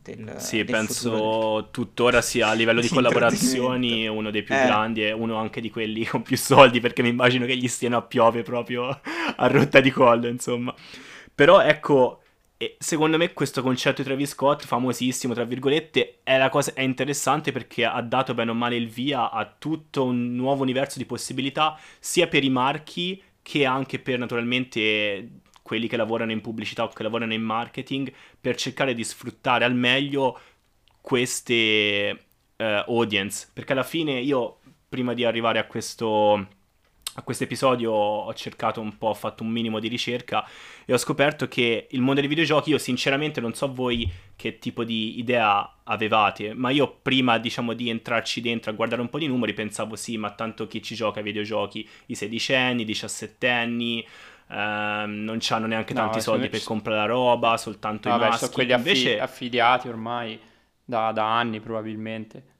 Del, 0.00 0.36
sì, 0.38 0.56
del 0.56 0.66
penso 0.66 1.10
futuro. 1.10 1.70
tuttora 1.70 2.22
sia 2.22 2.48
a 2.48 2.54
livello 2.54 2.80
di 2.82 2.88
collaborazioni 2.88 4.06
uno 4.08 4.30
dei 4.30 4.42
più 4.42 4.54
eh. 4.54 4.64
grandi 4.64 5.04
e 5.04 5.12
uno 5.12 5.36
anche 5.36 5.60
di 5.60 5.70
quelli 5.70 6.06
con 6.06 6.22
più 6.22 6.38
soldi, 6.38 6.80
perché 6.80 7.02
mi 7.02 7.10
immagino 7.10 7.44
che 7.44 7.56
gli 7.58 7.68
stiano 7.68 7.98
a 7.98 8.02
piove 8.02 8.42
proprio 8.42 8.88
a 8.88 9.46
rotta 9.48 9.80
di 9.80 9.90
collo, 9.90 10.28
insomma. 10.28 10.74
Però 11.34 11.60
ecco, 11.60 12.22
secondo 12.78 13.18
me 13.18 13.34
questo 13.34 13.62
concetto 13.62 14.00
di 14.00 14.08
Travis 14.08 14.30
Scott, 14.30 14.64
famosissimo, 14.64 15.34
tra 15.34 15.44
virgolette, 15.44 16.20
è, 16.22 16.48
cosa, 16.48 16.72
è 16.72 16.80
interessante 16.80 17.52
perché 17.52 17.84
ha 17.84 18.00
dato 18.00 18.32
bene 18.32 18.50
o 18.50 18.54
male 18.54 18.76
il 18.76 18.88
via 18.88 19.30
a 19.30 19.44
tutto 19.58 20.04
un 20.04 20.34
nuovo 20.34 20.62
universo 20.62 20.98
di 20.98 21.04
possibilità, 21.04 21.78
sia 22.00 22.26
per 22.26 22.42
i 22.42 22.50
marchi 22.50 23.22
che 23.48 23.64
anche 23.64 23.98
per 23.98 24.18
naturalmente 24.18 25.40
quelli 25.62 25.88
che 25.88 25.96
lavorano 25.96 26.32
in 26.32 26.42
pubblicità 26.42 26.84
o 26.84 26.88
che 26.88 27.02
lavorano 27.02 27.32
in 27.32 27.40
marketing 27.40 28.12
per 28.38 28.56
cercare 28.56 28.92
di 28.92 29.02
sfruttare 29.02 29.64
al 29.64 29.74
meglio 29.74 30.38
queste 31.00 32.26
uh, 32.56 32.62
audience. 32.62 33.48
Perché 33.50 33.72
alla 33.72 33.84
fine 33.84 34.20
io 34.20 34.58
prima 34.86 35.14
di 35.14 35.24
arrivare 35.24 35.58
a 35.58 35.64
questo 35.64 36.46
a 37.18 37.22
questo 37.22 37.44
episodio 37.44 37.90
ho 37.90 38.32
cercato 38.32 38.80
un 38.80 38.96
po', 38.96 39.08
ho 39.08 39.14
fatto 39.14 39.42
un 39.42 39.50
minimo 39.50 39.80
di 39.80 39.88
ricerca 39.88 40.46
e 40.84 40.92
ho 40.92 40.96
scoperto 40.96 41.48
che 41.48 41.88
il 41.90 42.00
mondo 42.00 42.20
dei 42.20 42.28
videogiochi, 42.28 42.70
io 42.70 42.78
sinceramente 42.78 43.40
non 43.40 43.54
so 43.54 43.72
voi 43.72 44.08
che 44.36 44.58
tipo 44.58 44.84
di 44.84 45.18
idea 45.18 45.78
avevate, 45.82 46.54
ma 46.54 46.70
io 46.70 46.98
prima 47.02 47.38
diciamo 47.38 47.72
di 47.72 47.88
entrarci 47.88 48.40
dentro 48.40 48.70
a 48.70 48.74
guardare 48.74 49.00
un 49.00 49.08
po' 49.08 49.18
di 49.18 49.26
numeri 49.26 49.52
pensavo 49.52 49.96
sì, 49.96 50.16
ma 50.16 50.30
tanto 50.30 50.68
chi 50.68 50.80
ci 50.80 50.94
gioca 50.94 51.18
ai 51.18 51.24
videogiochi? 51.24 51.88
I 52.06 52.14
sedicenni, 52.14 52.82
i 52.82 52.84
diciassettenni, 52.84 54.06
ehm, 54.50 55.10
non 55.24 55.38
hanno 55.48 55.66
neanche 55.66 55.94
no, 55.94 56.00
tanti 56.00 56.20
soldi 56.20 56.48
per 56.48 56.62
comprare 56.62 56.98
la 56.98 57.06
roba, 57.06 57.56
soltanto 57.56 58.08
Vabbè, 58.10 58.26
i 58.26 58.28
maschi. 58.28 58.44
sono 58.44 58.52
quelli 58.52 58.72
Invece... 58.72 59.18
affiliati 59.18 59.88
ormai 59.88 60.38
da, 60.84 61.10
da 61.10 61.36
anni 61.36 61.58
probabilmente. 61.58 62.57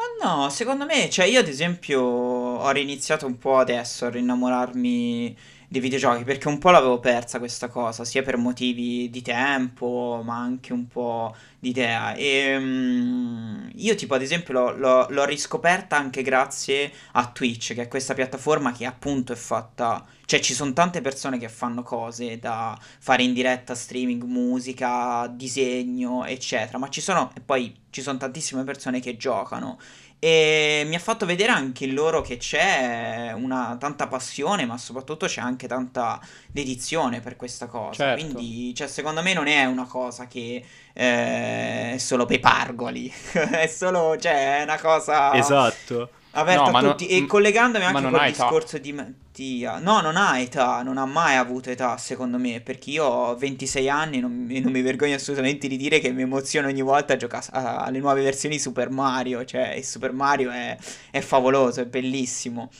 Ma 0.00 0.26
no, 0.26 0.48
secondo 0.48 0.86
me, 0.86 1.10
cioè 1.10 1.26
io 1.26 1.40
ad 1.40 1.48
esempio 1.48 2.00
ho 2.00 2.70
riniziato 2.70 3.26
un 3.26 3.36
po' 3.36 3.58
adesso 3.58 4.06
a 4.06 4.10
rinnamorarmi 4.10 5.36
dei 5.70 5.80
videogiochi 5.80 6.24
perché 6.24 6.48
un 6.48 6.58
po' 6.58 6.70
l'avevo 6.70 6.98
persa 6.98 7.38
questa 7.38 7.68
cosa, 7.68 8.04
sia 8.04 8.22
per 8.22 8.36
motivi 8.36 9.08
di 9.08 9.22
tempo, 9.22 10.20
ma 10.24 10.36
anche 10.36 10.72
un 10.72 10.88
po' 10.88 11.32
di 11.60 11.68
idea. 11.68 12.12
E 12.14 12.56
um, 12.56 13.70
io 13.76 13.94
tipo 13.94 14.14
ad 14.14 14.22
esempio 14.22 14.52
l'ho, 14.52 14.76
l'ho, 14.76 15.06
l'ho 15.08 15.24
riscoperta 15.24 15.96
anche 15.96 16.22
grazie 16.22 16.90
a 17.12 17.30
Twitch, 17.30 17.74
che 17.74 17.82
è 17.82 17.88
questa 17.88 18.14
piattaforma 18.14 18.72
che 18.72 18.84
appunto 18.84 19.32
è 19.32 19.36
fatta 19.36 20.04
cioè 20.30 20.38
ci 20.38 20.54
sono 20.54 20.72
tante 20.72 21.00
persone 21.00 21.38
che 21.38 21.48
fanno 21.48 21.82
cose 21.82 22.38
da 22.38 22.78
fare 22.80 23.24
in 23.24 23.32
diretta, 23.32 23.74
streaming, 23.74 24.22
musica, 24.22 25.26
disegno, 25.26 26.24
eccetera, 26.24 26.78
ma 26.78 26.88
ci 26.88 27.00
sono, 27.00 27.32
e 27.34 27.40
poi 27.40 27.74
ci 27.90 28.00
sono 28.00 28.16
tantissime 28.16 28.62
persone 28.62 29.00
che 29.00 29.16
giocano. 29.16 29.78
E 30.22 30.84
mi 30.86 30.94
ha 30.94 30.98
fatto 30.98 31.24
vedere 31.24 31.50
anche 31.50 31.84
in 31.84 31.94
loro 31.94 32.20
che 32.20 32.36
c'è 32.36 33.32
una 33.34 33.76
tanta 33.80 34.06
passione, 34.06 34.66
ma 34.66 34.76
soprattutto 34.76 35.26
c'è 35.26 35.40
anche 35.40 35.66
tanta 35.66 36.20
dedizione 36.46 37.20
per 37.20 37.36
questa 37.36 37.66
cosa. 37.66 37.94
Certo. 37.94 38.34
Quindi, 38.34 38.74
cioè, 38.74 38.86
secondo 38.86 39.22
me 39.22 39.32
non 39.32 39.46
è 39.46 39.64
una 39.64 39.86
cosa 39.86 40.26
che 40.26 40.62
eh, 40.92 41.92
è 41.94 41.98
solo 41.98 42.26
per 42.26 42.38
pargoli, 42.38 43.10
è 43.32 43.66
solo, 43.66 44.16
cioè, 44.18 44.60
è 44.60 44.62
una 44.62 44.78
cosa... 44.78 45.32
Esatto 45.34 46.10
aperto 46.32 46.70
no, 46.70 46.76
a 46.76 46.82
tutti. 46.82 47.06
No, 47.08 47.16
e 47.16 47.26
collegandomi 47.26 47.84
anche 47.84 48.02
col 48.02 48.26
discorso 48.26 48.76
età. 48.76 48.84
di 48.84 48.92
Mattia, 48.92 49.78
no, 49.78 50.00
non 50.00 50.16
ha 50.16 50.38
età, 50.38 50.82
non 50.82 50.98
ha 50.98 51.06
mai 51.06 51.36
avuto 51.36 51.70
età, 51.70 51.96
secondo 51.96 52.38
me. 52.38 52.60
Perché 52.60 52.90
io 52.90 53.04
ho 53.04 53.36
26 53.36 53.88
anni 53.88 54.18
e 54.18 54.20
non, 54.20 54.46
non, 54.48 54.72
mi 54.72 54.82
vergogno 54.82 55.14
assolutamente 55.14 55.68
di 55.68 55.76
dire 55.76 55.98
che 55.98 56.12
mi 56.12 56.22
emoziono 56.22 56.68
ogni 56.68 56.82
volta 56.82 57.14
a 57.14 57.16
giocare 57.16 57.46
alle 57.50 57.98
nuove 57.98 58.22
versioni 58.22 58.56
di 58.56 58.60
Super 58.60 58.90
Mario. 58.90 59.44
Cioè, 59.44 59.74
il 59.74 59.84
Super 59.84 60.12
Mario 60.12 60.50
è, 60.50 60.76
è 61.10 61.20
favoloso, 61.20 61.80
è 61.80 61.86
bellissimo. 61.86 62.70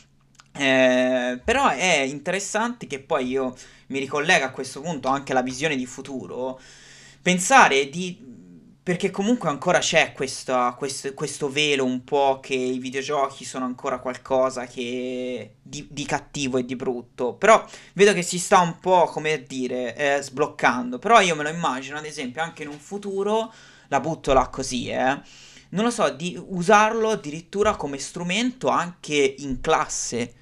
Eh, 0.52 1.40
però 1.44 1.68
è 1.68 2.00
interessante 2.00 2.86
che 2.86 2.98
poi 2.98 3.28
io 3.28 3.54
mi 3.88 3.98
ricollega 3.98 4.46
a 4.46 4.50
questo 4.50 4.80
punto 4.80 5.08
anche 5.08 5.32
alla 5.32 5.42
visione 5.42 5.76
di 5.76 5.86
futuro. 5.86 6.60
Pensare 7.22 7.88
di 7.88 8.29
perché 8.90 9.12
comunque 9.12 9.48
ancora 9.48 9.78
c'è 9.78 10.10
questo, 10.10 10.74
questo, 10.76 11.14
questo, 11.14 11.48
velo 11.48 11.84
un 11.84 12.02
po' 12.02 12.40
che 12.42 12.54
i 12.54 12.80
videogiochi 12.80 13.44
sono 13.44 13.64
ancora 13.64 14.00
qualcosa 14.00 14.66
che 14.66 15.58
di, 15.62 15.86
di, 15.88 16.04
cattivo 16.04 16.58
e 16.58 16.64
di 16.64 16.74
brutto. 16.74 17.34
Però 17.34 17.64
vedo 17.92 18.12
che 18.12 18.22
si 18.22 18.40
sta 18.40 18.58
un 18.58 18.80
po', 18.80 19.04
come 19.04 19.44
dire, 19.44 19.94
eh, 19.94 20.20
sbloccando. 20.20 20.98
Però 20.98 21.20
io 21.20 21.36
me 21.36 21.44
lo 21.44 21.50
immagino, 21.50 21.98
ad 21.98 22.04
esempio, 22.04 22.42
anche 22.42 22.64
in 22.64 22.68
un 22.68 22.80
futuro, 22.80 23.52
la 23.86 24.00
butto 24.00 24.32
là 24.32 24.48
così, 24.48 24.88
eh. 24.88 25.20
Non 25.68 25.84
lo 25.84 25.90
so, 25.92 26.10
di 26.10 26.36
usarlo 26.48 27.10
addirittura 27.10 27.76
come 27.76 27.98
strumento 27.98 28.66
anche 28.66 29.36
in 29.38 29.60
classe 29.60 30.34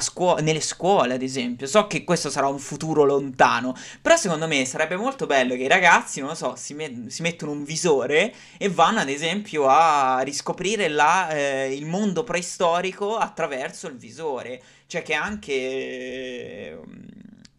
scuo- 0.00 0.38
nelle 0.40 0.60
scuole, 0.60 1.14
ad 1.14 1.22
esempio. 1.22 1.66
So 1.66 1.86
che 1.86 2.04
questo 2.04 2.30
sarà 2.30 2.48
un 2.48 2.58
futuro 2.58 3.04
lontano, 3.04 3.74
però 4.00 4.16
secondo 4.16 4.46
me 4.46 4.64
sarebbe 4.64 4.96
molto 4.96 5.26
bello 5.26 5.54
che 5.54 5.62
i 5.62 5.68
ragazzi, 5.68 6.20
non 6.20 6.30
lo 6.30 6.34
so, 6.34 6.54
si, 6.56 6.74
met- 6.74 7.06
si 7.08 7.22
mettono 7.22 7.52
un 7.52 7.64
visore 7.64 8.34
e 8.58 8.68
vanno, 8.68 9.00
ad 9.00 9.08
esempio, 9.08 9.66
a 9.66 10.20
riscoprire 10.20 10.88
la, 10.88 11.30
eh, 11.30 11.74
il 11.74 11.86
mondo 11.86 12.24
preistorico 12.24 13.16
attraverso 13.16 13.86
il 13.86 13.96
visore. 13.96 14.62
Cioè 14.86 15.02
che 15.02 15.14
anche 15.14 15.52
eh, 15.52 16.78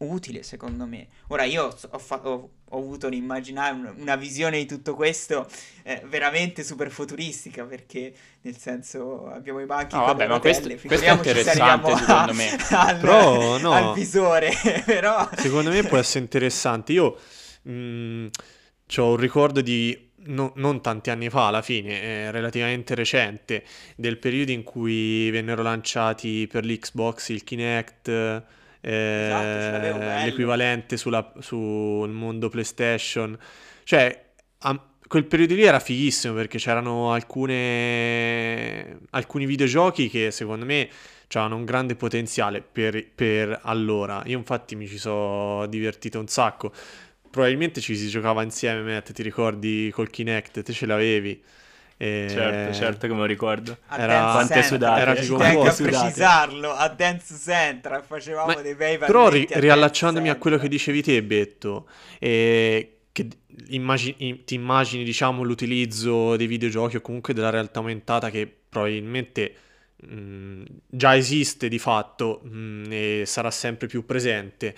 utile, 0.03 0.43
secondo 0.43 0.85
me. 0.85 1.07
Ora, 1.27 1.43
io 1.43 1.75
ho, 1.89 1.97
fa- 1.97 2.21
ho, 2.27 2.49
ho 2.69 2.77
avuto 2.77 3.07
un'immagine, 3.07 3.93
una 3.97 4.15
visione 4.15 4.57
di 4.57 4.65
tutto 4.65 4.95
questo 4.95 5.47
eh, 5.83 6.01
veramente 6.07 6.63
super 6.63 6.89
futuristica, 6.89 7.65
perché 7.65 8.13
nel 8.41 8.57
senso 8.57 9.27
abbiamo 9.27 9.59
i 9.59 9.65
banchi 9.65 9.95
no, 9.95 10.05
vabbè, 10.05 10.27
ma 10.27 10.39
questo, 10.39 10.67
questo 10.85 11.05
è 11.05 11.11
interessante 11.11 11.95
secondo 11.95 12.33
me. 12.33 12.49
Al, 12.71 12.99
Però, 12.99 13.57
no, 13.57 13.71
al 13.71 13.93
visore, 13.93 14.51
però... 14.85 15.29
Secondo 15.35 15.69
me 15.69 15.83
può 15.83 15.97
essere 15.97 16.19
interessante. 16.19 16.93
Io 16.93 17.17
mh, 17.63 17.71
mm, 17.71 18.27
ho 18.97 19.09
un 19.09 19.17
ricordo 19.17 19.61
di 19.61 20.09
No, 20.23 20.53
non 20.57 20.81
tanti 20.81 21.09
anni 21.09 21.31
fa, 21.31 21.47
alla 21.47 21.63
fine, 21.63 21.99
eh, 21.99 22.31
relativamente 22.31 22.93
recente, 22.93 23.63
del 23.95 24.19
periodo 24.19 24.51
in 24.51 24.61
cui 24.61 25.31
vennero 25.31 25.63
lanciati 25.63 26.45
per 26.45 26.63
l'Xbox 26.63 27.29
il 27.29 27.43
Kinect, 27.43 28.43
esatto, 28.81 30.01
eh, 30.01 30.25
l'equivalente 30.25 30.97
sulla, 30.97 31.33
sul 31.39 32.09
mondo 32.09 32.49
PlayStation. 32.49 33.37
Cioè, 33.83 34.25
a, 34.59 34.85
quel 35.07 35.25
periodo 35.25 35.55
lì 35.55 35.63
era 35.63 35.79
fighissimo 35.79 36.33
perché 36.33 36.57
c'erano 36.57 37.11
alcune, 37.11 38.99
alcuni 39.11 39.45
videogiochi 39.45 40.09
che 40.09 40.31
secondo 40.31 40.65
me 40.65 40.89
avevano 41.33 41.55
un 41.55 41.65
grande 41.65 41.95
potenziale 41.95 42.61
per, 42.61 43.07
per 43.13 43.59
allora. 43.63 44.21
Io 44.25 44.37
infatti 44.37 44.75
mi 44.75 44.87
ci 44.87 44.97
sono 44.97 45.65
divertito 45.67 46.19
un 46.19 46.27
sacco. 46.27 46.71
Probabilmente 47.29 47.79
ci 47.79 47.95
si 47.95 48.07
giocava 48.09 48.43
insieme, 48.43 48.81
Matt, 48.81 49.11
ti 49.13 49.23
ricordi 49.23 49.89
col 49.93 50.09
Kinect, 50.09 50.61
te 50.61 50.73
ce 50.73 50.85
l'avevi. 50.85 51.41
E... 52.01 52.25
Certo, 52.31 52.73
certo 52.73 53.05
che 53.05 53.13
me 53.13 53.19
lo 53.19 53.25
ricordo. 53.25 53.77
era 53.95 54.31
quante 54.31 54.63
sudate. 54.63 55.01
Era 55.01 55.13
figo 55.13 55.37
Tengo 55.37 55.65
a 55.65 55.71
precisarlo, 55.71 56.71
a 56.71 56.87
Dance 56.87 57.37
Central 57.37 58.03
facevamo 58.03 58.53
Ma, 58.53 58.61
dei 58.61 58.73
bei 58.73 58.97
Però 58.97 59.29
ri- 59.29 59.47
riallacciandomi 59.47 60.27
a 60.27 60.35
quello 60.37 60.57
che 60.57 60.67
dicevi 60.67 61.03
te, 61.03 61.21
Betto, 61.21 61.87
eh, 62.17 63.01
che 63.11 63.27
immagini, 63.67 64.43
ti 64.45 64.55
immagini 64.55 65.03
diciamo 65.03 65.43
l'utilizzo 65.43 66.35
dei 66.37 66.47
videogiochi 66.47 66.95
o 66.95 67.01
comunque 67.01 67.35
della 67.35 67.51
realtà 67.51 67.77
aumentata 67.77 68.31
che 68.31 68.51
probabilmente 68.67 69.53
mh, 69.97 70.63
già 70.87 71.15
esiste 71.15 71.69
di 71.69 71.77
fatto 71.77 72.41
mh, 72.41 72.85
e 72.89 73.23
sarà 73.27 73.51
sempre 73.51 73.85
più 73.85 74.07
presente. 74.07 74.73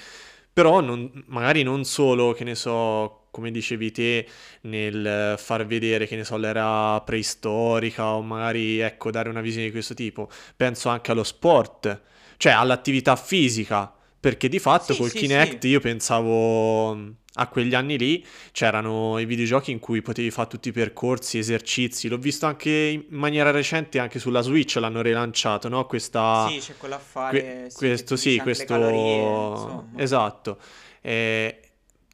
Però 0.52 0.82
non, 0.82 1.10
magari 1.28 1.64
non 1.64 1.86
solo, 1.86 2.34
che 2.34 2.44
ne 2.44 2.56
so, 2.56 3.23
come 3.34 3.50
dicevi 3.50 3.92
te, 3.92 4.28
nel 4.62 5.34
far 5.40 5.66
vedere, 5.66 6.06
che 6.06 6.16
ne 6.16 6.24
so, 6.24 6.38
l'era 6.38 7.02
preistorica 7.02 8.14
o 8.14 8.22
magari, 8.22 8.78
ecco, 8.78 9.10
dare 9.10 9.28
una 9.28 9.42
visione 9.42 9.66
di 9.66 9.72
questo 9.72 9.96
tipo. 9.96 10.30
Penso 10.56 10.90
anche 10.90 11.10
allo 11.10 11.24
sport, 11.24 12.02
cioè 12.38 12.52
all'attività 12.52 13.16
fisica, 13.16 13.92
perché 14.20 14.48
di 14.50 14.60
fatto 14.60 14.94
sì, 14.94 15.00
col 15.00 15.10
sì, 15.10 15.18
Kinect 15.18 15.64
sì. 15.64 15.70
io 15.70 15.80
pensavo 15.80 16.92
a 17.36 17.48
quegli 17.48 17.74
anni 17.74 17.98
lì 17.98 18.24
c'erano 18.52 19.18
i 19.18 19.26
videogiochi 19.26 19.72
in 19.72 19.80
cui 19.80 20.04
potevi 20.04 20.30
fare 20.30 20.48
tutti 20.48 20.70
i 20.70 20.72
percorsi, 20.72 21.40
esercizi. 21.40 22.08
L'ho 22.08 22.20
visto 22.20 22.46
anche 22.46 22.70
in 22.70 23.06
maniera 23.10 23.50
recente, 23.50 23.98
anche 23.98 24.20
sulla 24.20 24.42
Switch 24.42 24.76
l'hanno 24.76 25.02
rilanciato, 25.02 25.70
no? 25.70 25.88
Questa... 25.88 26.48
Sì, 26.52 26.60
c'è 26.60 26.78
quello 26.78 26.94
a 26.94 27.00
fare. 27.00 27.40
Que- 27.40 27.72
questo 27.74 28.16
sì, 28.16 28.38
questo... 28.38 28.66
Calorie, 28.66 29.86
esatto. 29.96 30.60
Eh, 31.02 31.60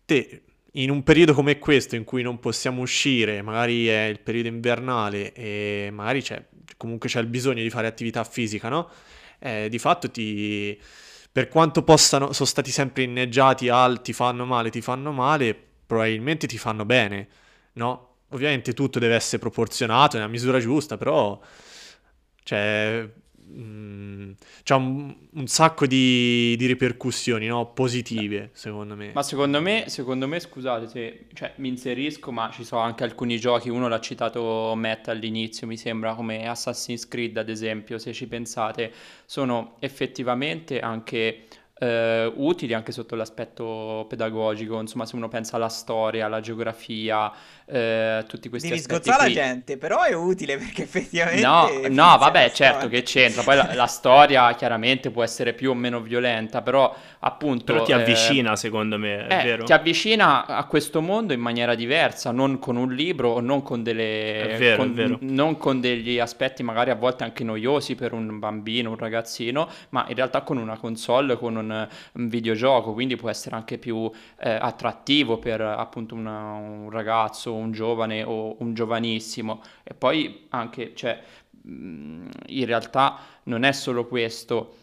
te 0.05 0.43
in 0.73 0.89
un 0.89 1.03
periodo 1.03 1.33
come 1.33 1.57
questo 1.59 1.95
in 1.95 2.03
cui 2.03 2.21
non 2.21 2.39
possiamo 2.39 2.81
uscire, 2.81 3.41
magari 3.41 3.87
è 3.87 4.05
il 4.05 4.19
periodo 4.19 4.49
invernale 4.49 5.33
e 5.33 5.89
magari 5.91 6.21
c'è, 6.21 6.43
comunque 6.77 7.09
c'è 7.09 7.19
il 7.19 7.27
bisogno 7.27 7.61
di 7.63 7.69
fare 7.69 7.87
attività 7.87 8.23
fisica, 8.23 8.69
no? 8.69 8.89
Eh, 9.39 9.67
di 9.69 9.79
fatto 9.79 10.11
ti, 10.11 10.79
per 11.31 11.47
quanto 11.47 11.83
possano, 11.83 12.33
sono 12.33 12.47
stati 12.47 12.71
sempre 12.71 13.03
inneggiati 13.03 13.69
al 13.69 14.01
ti 14.01 14.13
fanno 14.13 14.45
male, 14.45 14.69
ti 14.69 14.81
fanno 14.81 15.11
male, 15.11 15.55
probabilmente 15.85 16.47
ti 16.47 16.57
fanno 16.57 16.85
bene, 16.85 17.27
no? 17.73 18.07
Ovviamente 18.29 18.73
tutto 18.73 18.99
deve 18.99 19.15
essere 19.15 19.39
proporzionato 19.39 20.17
nella 20.17 20.29
misura 20.29 20.59
giusta, 20.59 20.97
però 20.97 21.39
cioè, 22.43 23.07
Mm, 23.51 24.31
c'ha 24.63 24.75
un, 24.75 25.15
un, 25.31 25.47
sacco 25.47 25.87
di, 25.87 26.55
di 26.55 26.65
ripercussioni 26.67 27.47
no? 27.47 27.71
positive, 27.73 28.51
secondo 28.53 28.95
me. 28.95 29.11
Ma 29.13 29.23
secondo 29.23 29.59
me, 29.59 29.85
secondo 29.87 30.27
me 30.27 30.39
scusate 30.39 30.87
se 30.87 31.25
cioè, 31.33 31.53
mi 31.55 31.69
inserisco, 31.69 32.31
ma 32.31 32.51
ci 32.53 32.63
sono 32.63 32.81
anche 32.81 33.03
alcuni 33.03 33.39
giochi, 33.39 33.69
uno 33.69 33.87
l'ha 33.87 33.99
citato 33.99 34.73
Matt 34.75 35.07
all'inizio, 35.07 35.65
mi 35.65 35.77
sembra 35.77 36.13
come 36.13 36.47
Assassin's 36.47 37.07
Creed 37.07 37.37
ad 37.37 37.49
esempio, 37.49 37.97
se 37.97 38.13
ci 38.13 38.27
pensate, 38.27 38.93
sono 39.25 39.77
effettivamente 39.79 40.79
anche 40.79 41.45
eh, 41.79 42.31
utili 42.35 42.73
anche 42.73 42.91
sotto 42.91 43.15
l'aspetto 43.15 44.05
pedagogico, 44.07 44.79
insomma 44.79 45.05
se 45.05 45.15
uno 45.15 45.29
pensa 45.29 45.55
alla 45.55 45.69
storia, 45.69 46.25
alla 46.25 46.41
geografia, 46.41 47.31
eh, 47.65 48.25
tutti 48.27 48.49
questi 48.49 48.67
Devi 48.67 48.81
aspetti 48.81 49.03
sgozzare 49.03 49.29
la 49.29 49.33
gente, 49.33 49.77
però 49.77 50.01
è 50.03 50.13
utile 50.13 50.57
perché 50.57 50.83
effettivamente... 50.83 51.41
No, 51.41 51.69
no 51.89 52.17
vabbè, 52.17 52.51
certo 52.51 52.87
che 52.89 53.03
c'entra, 53.03 53.43
poi 53.43 53.55
la, 53.55 53.73
la, 53.73 53.87
storia 53.87 54.53
chiaramente 54.55 55.09
può 55.09 55.23
essere 55.23 55.53
più 55.53 55.71
o 55.71 55.73
meno 55.73 56.01
violenta, 56.01 56.61
però 56.61 56.93
appunto... 57.19 57.63
Però 57.63 57.83
ti 57.83 57.93
avvicina 57.93 58.53
eh, 58.53 58.55
secondo 58.57 58.97
me, 58.97 59.27
è 59.27 59.39
eh, 59.39 59.43
vero? 59.43 59.63
Ti 59.63 59.73
avvicina 59.73 60.45
a 60.45 60.65
questo 60.65 61.01
mondo 61.01 61.33
in 61.33 61.39
maniera 61.39 61.75
diversa, 61.75 62.31
non 62.31 62.59
con 62.59 62.75
un 62.75 62.93
libro 62.93 63.29
o 63.29 63.39
non 63.39 63.61
con 63.61 63.83
delle... 63.83 64.55
Vero, 64.57 64.77
con. 64.77 65.17
Non 65.21 65.57
con 65.57 65.79
degli 65.79 66.19
aspetti 66.19 66.63
magari 66.63 66.89
a 66.89 66.95
volte 66.95 67.23
anche 67.23 67.43
noiosi 67.43 67.95
per 67.95 68.13
un 68.13 68.39
bambino, 68.39 68.89
un 68.89 68.97
ragazzino, 68.97 69.69
ma 69.89 70.05
in 70.09 70.15
realtà 70.15 70.41
con 70.41 70.57
una 70.57 70.77
console, 70.77 71.37
con 71.37 71.55
un 71.55 71.87
un, 72.13 72.27
videogioco, 72.27 72.93
quindi 72.93 73.15
può 73.15 73.29
essere 73.29 73.55
anche 73.55 73.77
più 73.77 74.09
eh, 74.39 74.49
attrattivo 74.49 75.37
per 75.37 75.61
appunto 75.61 76.15
una, 76.15 76.53
un 76.53 76.89
ragazzo, 76.89 77.53
un 77.53 77.71
giovane 77.71 78.23
o 78.23 78.55
un 78.59 78.73
giovanissimo. 78.73 79.61
E 79.83 79.93
poi 79.93 80.47
anche, 80.49 80.93
cioè, 80.95 81.21
in 81.63 82.65
realtà 82.65 83.19
non 83.43 83.63
è 83.63 83.71
solo 83.71 84.07
questo 84.07 84.75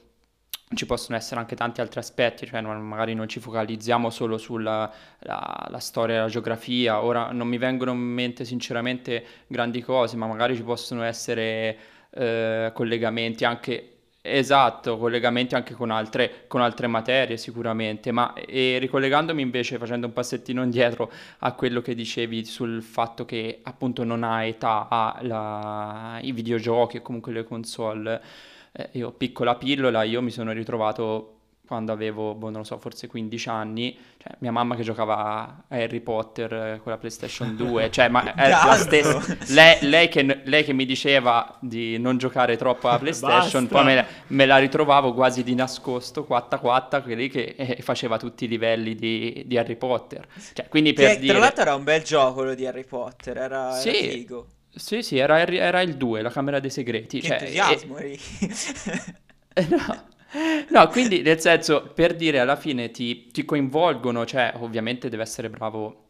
ci 0.74 0.86
possono 0.86 1.16
essere 1.16 1.38
anche 1.40 1.54
tanti 1.54 1.80
altri 1.80 2.00
aspetti, 2.00 2.46
cioè 2.46 2.60
magari 2.60 3.14
non 3.14 3.28
ci 3.28 3.38
focalizziamo 3.40 4.10
solo 4.10 4.36
sulla 4.36 4.92
la, 5.20 5.66
la 5.68 5.78
storia 5.78 6.16
e 6.16 6.18
la 6.18 6.28
geografia. 6.28 7.02
Ora 7.02 7.30
non 7.30 7.46
mi 7.46 7.58
vengono 7.58 7.92
in 7.92 7.98
mente 7.98 8.44
sinceramente 8.44 9.24
grandi 9.46 9.80
cose, 9.80 10.16
ma 10.16 10.26
magari 10.26 10.56
ci 10.56 10.62
possono 10.62 11.02
essere 11.04 11.76
eh, 12.10 12.70
collegamenti 12.74 13.44
anche 13.44 13.90
Esatto, 14.28 14.98
collegamenti 14.98 15.54
anche 15.54 15.74
con 15.74 15.92
altre, 15.92 16.46
con 16.48 16.60
altre 16.60 16.88
materie 16.88 17.36
sicuramente, 17.36 18.10
ma 18.10 18.34
ricollegandomi 18.34 19.40
invece, 19.40 19.78
facendo 19.78 20.08
un 20.08 20.12
passettino 20.12 20.64
indietro 20.64 21.12
a 21.38 21.52
quello 21.52 21.80
che 21.80 21.94
dicevi 21.94 22.44
sul 22.44 22.82
fatto 22.82 23.24
che 23.24 23.60
appunto 23.62 24.02
non 24.02 24.24
ha 24.24 24.42
età 24.42 24.88
ai 24.88 26.32
videogiochi 26.32 26.96
e 26.96 27.02
comunque 27.02 27.32
le 27.32 27.44
console, 27.44 28.20
eh, 28.76 28.90
io 28.92 29.12
piccola 29.12 29.54
pillola, 29.56 30.02
io 30.02 30.20
mi 30.20 30.30
sono 30.30 30.52
ritrovato 30.52 31.32
quando 31.66 31.92
avevo, 31.92 32.34
boh, 32.34 32.48
non 32.48 32.60
lo 32.60 32.64
so, 32.64 32.78
forse 32.78 33.08
15 33.08 33.48
anni, 33.48 33.98
cioè, 34.18 34.36
mia 34.38 34.52
mamma 34.52 34.76
che 34.76 34.82
giocava 34.82 35.16
a 35.16 35.64
Harry 35.68 36.00
Potter 36.00 36.52
eh, 36.52 36.80
con 36.80 36.92
la 36.92 36.98
PlayStation 36.98 37.56
2, 37.56 37.90
cioè, 37.90 38.08
ma 38.08 38.34
è 38.34 38.48
la 38.48 38.76
stessa, 38.76 39.20
lei, 39.48 39.78
lei, 39.82 40.08
che, 40.08 40.42
lei, 40.44 40.62
che, 40.62 40.72
mi 40.72 40.86
diceva 40.86 41.58
di 41.60 41.98
non 41.98 42.18
giocare 42.18 42.56
troppo 42.56 42.88
alla 42.88 42.98
PlayStation, 42.98 43.66
poi 43.66 43.84
me, 43.84 44.06
me, 44.28 44.46
la 44.46 44.58
ritrovavo 44.58 45.12
quasi 45.12 45.42
di 45.42 45.54
nascosto, 45.54 46.24
quatta 46.24 46.58
quatta, 46.58 47.02
quelli 47.02 47.28
che 47.28 47.54
eh, 47.56 47.82
faceva 47.82 48.16
tutti 48.16 48.44
i 48.44 48.48
livelli 48.48 48.94
di, 48.94 49.42
di 49.46 49.58
Harry 49.58 49.76
Potter. 49.76 50.24
Cioè, 50.52 50.68
quindi 50.68 50.92
per 50.92 51.14
che, 51.14 51.18
dire... 51.18 51.32
Tra 51.32 51.42
l'altro 51.42 51.62
era 51.62 51.74
un 51.74 51.84
bel 51.84 52.02
gioco 52.02 52.34
quello 52.34 52.54
di 52.54 52.64
Harry 52.64 52.84
Potter, 52.84 53.36
era, 53.36 53.72
sì. 53.72 53.88
era 53.88 54.12
figo. 54.12 54.46
Sì, 54.76 55.02
sì, 55.02 55.16
era, 55.16 55.40
era, 55.40 55.80
il 55.80 55.96
2, 55.96 56.22
la 56.22 56.30
Camera 56.30 56.60
dei 56.60 56.70
Segreti. 56.70 57.20
Che 57.20 57.26
cioè, 57.26 57.38
entusiasmo, 57.38 57.96
e... 57.96 58.18
no. 59.70 60.14
No, 60.68 60.88
quindi 60.88 61.22
nel 61.22 61.40
senso, 61.40 61.92
per 61.94 62.14
dire 62.14 62.40
alla 62.40 62.56
fine 62.56 62.90
ti, 62.90 63.28
ti 63.28 63.44
coinvolgono, 63.44 64.26
cioè 64.26 64.52
ovviamente 64.56 65.08
deve 65.08 65.22
essere 65.22 65.48
bravo 65.48 66.06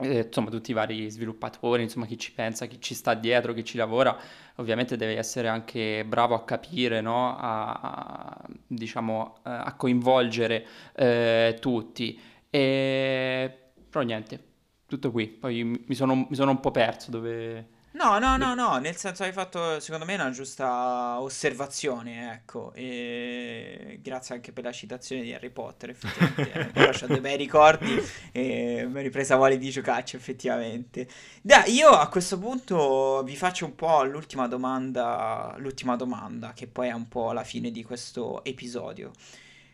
eh, 0.00 0.20
insomma 0.26 0.50
tutti 0.50 0.70
i 0.70 0.74
vari 0.74 1.10
sviluppatori, 1.10 1.82
insomma 1.82 2.06
chi 2.06 2.18
ci 2.18 2.32
pensa, 2.32 2.66
chi 2.66 2.80
ci 2.80 2.94
sta 2.94 3.14
dietro, 3.14 3.52
chi 3.52 3.64
ci 3.64 3.76
lavora, 3.76 4.16
ovviamente 4.56 4.96
deve 4.96 5.16
essere 5.16 5.48
anche 5.48 6.04
bravo 6.06 6.34
a 6.34 6.44
capire, 6.44 7.00
no? 7.00 7.36
a, 7.36 7.72
a, 7.72 8.44
diciamo, 8.66 9.38
a 9.42 9.74
coinvolgere 9.74 10.66
eh, 10.94 11.56
tutti. 11.60 12.18
E... 12.48 13.54
Però 13.90 14.04
niente, 14.04 14.42
tutto 14.86 15.10
qui. 15.10 15.28
Poi 15.28 15.64
mi 15.64 15.94
sono, 15.94 16.14
mi 16.14 16.34
sono 16.34 16.50
un 16.52 16.60
po' 16.60 16.70
perso 16.70 17.10
dove... 17.10 17.78
No, 17.92 18.20
no, 18.20 18.36
no, 18.36 18.54
no, 18.54 18.78
nel 18.78 18.94
senso 18.94 19.24
hai 19.24 19.32
fatto 19.32 19.80
secondo 19.80 20.04
me 20.04 20.14
una 20.14 20.30
giusta 20.30 21.20
osservazione, 21.20 22.32
ecco, 22.34 22.72
e 22.72 23.98
grazie 24.00 24.36
anche 24.36 24.52
per 24.52 24.62
la 24.62 24.70
citazione 24.70 25.22
di 25.22 25.34
Harry 25.34 25.50
Potter, 25.50 25.90
effettivamente, 25.90 26.52
ancora 26.52 26.90
ho 26.90 27.06
dei 27.08 27.20
bei 27.20 27.36
ricordi 27.36 28.00
e 28.30 28.86
mi 28.88 28.98
ho 29.00 29.02
ripresa 29.02 29.34
voglia 29.34 29.56
di 29.56 29.70
giocarci, 29.70 30.14
effettivamente. 30.14 31.08
Dai, 31.42 31.72
io 31.72 31.88
a 31.88 32.08
questo 32.08 32.38
punto 32.38 33.24
vi 33.24 33.34
faccio 33.34 33.64
un 33.64 33.74
po' 33.74 34.04
l'ultima 34.04 34.46
domanda, 34.46 35.56
l'ultima 35.58 35.96
domanda, 35.96 36.52
che 36.52 36.68
poi 36.68 36.88
è 36.88 36.92
un 36.92 37.08
po' 37.08 37.32
la 37.32 37.42
fine 37.42 37.72
di 37.72 37.82
questo 37.82 38.44
episodio. 38.44 39.10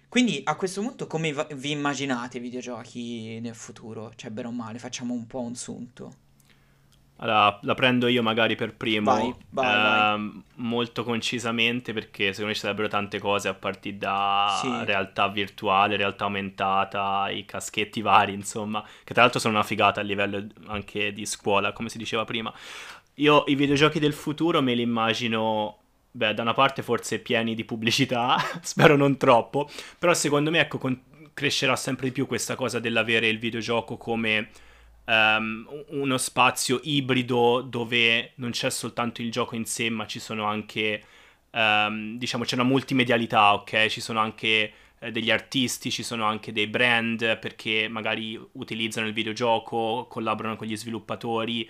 Quindi 0.08 0.40
a 0.44 0.54
questo 0.56 0.80
punto 0.80 1.06
come 1.06 1.34
vi 1.54 1.72
immaginate 1.72 2.38
i 2.38 2.40
videogiochi 2.40 3.40
nel 3.40 3.54
futuro? 3.54 4.12
Cioè, 4.16 4.30
bene 4.30 4.48
o 4.48 4.52
male, 4.52 4.78
facciamo 4.78 5.12
un 5.12 5.26
po' 5.26 5.40
un 5.40 5.54
sunto. 5.54 6.24
Allora, 7.18 7.58
la 7.62 7.74
prendo 7.74 8.08
io 8.08 8.22
magari 8.22 8.56
per 8.56 8.74
primo, 8.74 9.12
vai, 9.12 9.34
vai, 9.50 9.64
eh, 9.64 9.82
vai. 9.82 10.14
Ehm, 10.14 10.42
molto 10.56 11.02
concisamente 11.02 11.94
perché 11.94 12.26
secondo 12.26 12.48
me 12.48 12.54
ci 12.54 12.60
sarebbero 12.60 12.88
tante 12.88 13.18
cose 13.18 13.48
a 13.48 13.54
partire 13.54 13.96
da 13.96 14.58
sì. 14.60 14.68
realtà 14.84 15.28
virtuale, 15.28 15.96
realtà 15.96 16.24
aumentata, 16.24 17.30
i 17.30 17.46
caschetti 17.46 18.02
vari, 18.02 18.34
insomma, 18.34 18.84
che 19.04 19.14
tra 19.14 19.22
l'altro 19.22 19.40
sono 19.40 19.54
una 19.54 19.62
figata 19.62 20.00
a 20.00 20.04
livello 20.04 20.46
anche 20.66 21.12
di 21.12 21.24
scuola, 21.24 21.72
come 21.72 21.88
si 21.88 21.96
diceva 21.96 22.24
prima. 22.24 22.52
Io 23.14 23.44
i 23.46 23.54
videogiochi 23.54 23.98
del 23.98 24.12
futuro 24.12 24.60
me 24.60 24.74
li 24.74 24.82
immagino, 24.82 25.78
beh, 26.10 26.34
da 26.34 26.42
una 26.42 26.52
parte 26.52 26.82
forse 26.82 27.18
pieni 27.20 27.54
di 27.54 27.64
pubblicità, 27.64 28.36
spero 28.60 28.94
non 28.94 29.16
troppo, 29.16 29.70
però 29.98 30.12
secondo 30.12 30.50
me 30.50 30.60
ecco, 30.60 30.76
con- 30.76 31.00
crescerà 31.32 31.76
sempre 31.76 32.08
di 32.08 32.12
più 32.12 32.26
questa 32.26 32.56
cosa 32.56 32.78
dell'avere 32.78 33.28
il 33.28 33.38
videogioco 33.38 33.96
come 33.96 34.50
um, 35.06 35.84
uno 35.88 36.18
spazio 36.18 36.80
ibrido 36.82 37.62
dove 37.62 38.32
non 38.36 38.50
c'è 38.50 38.70
soltanto 38.70 39.22
il 39.22 39.30
gioco 39.30 39.54
in 39.54 39.64
sé, 39.64 39.90
ma 39.90 40.06
ci 40.06 40.18
sono 40.18 40.44
anche, 40.44 41.02
um, 41.50 42.18
diciamo, 42.18 42.44
c'è 42.44 42.54
una 42.54 42.64
multimedialità, 42.64 43.54
ok? 43.54 43.86
Ci 43.86 44.00
sono 44.00 44.20
anche 44.20 44.72
eh, 44.98 45.10
degli 45.10 45.30
artisti, 45.30 45.90
ci 45.90 46.02
sono 46.02 46.24
anche 46.24 46.52
dei 46.52 46.66
brand 46.66 47.38
perché 47.38 47.88
magari 47.88 48.38
utilizzano 48.52 49.06
il 49.06 49.12
videogioco, 49.12 50.06
collaborano 50.08 50.56
con 50.56 50.66
gli 50.66 50.76
sviluppatori. 50.76 51.68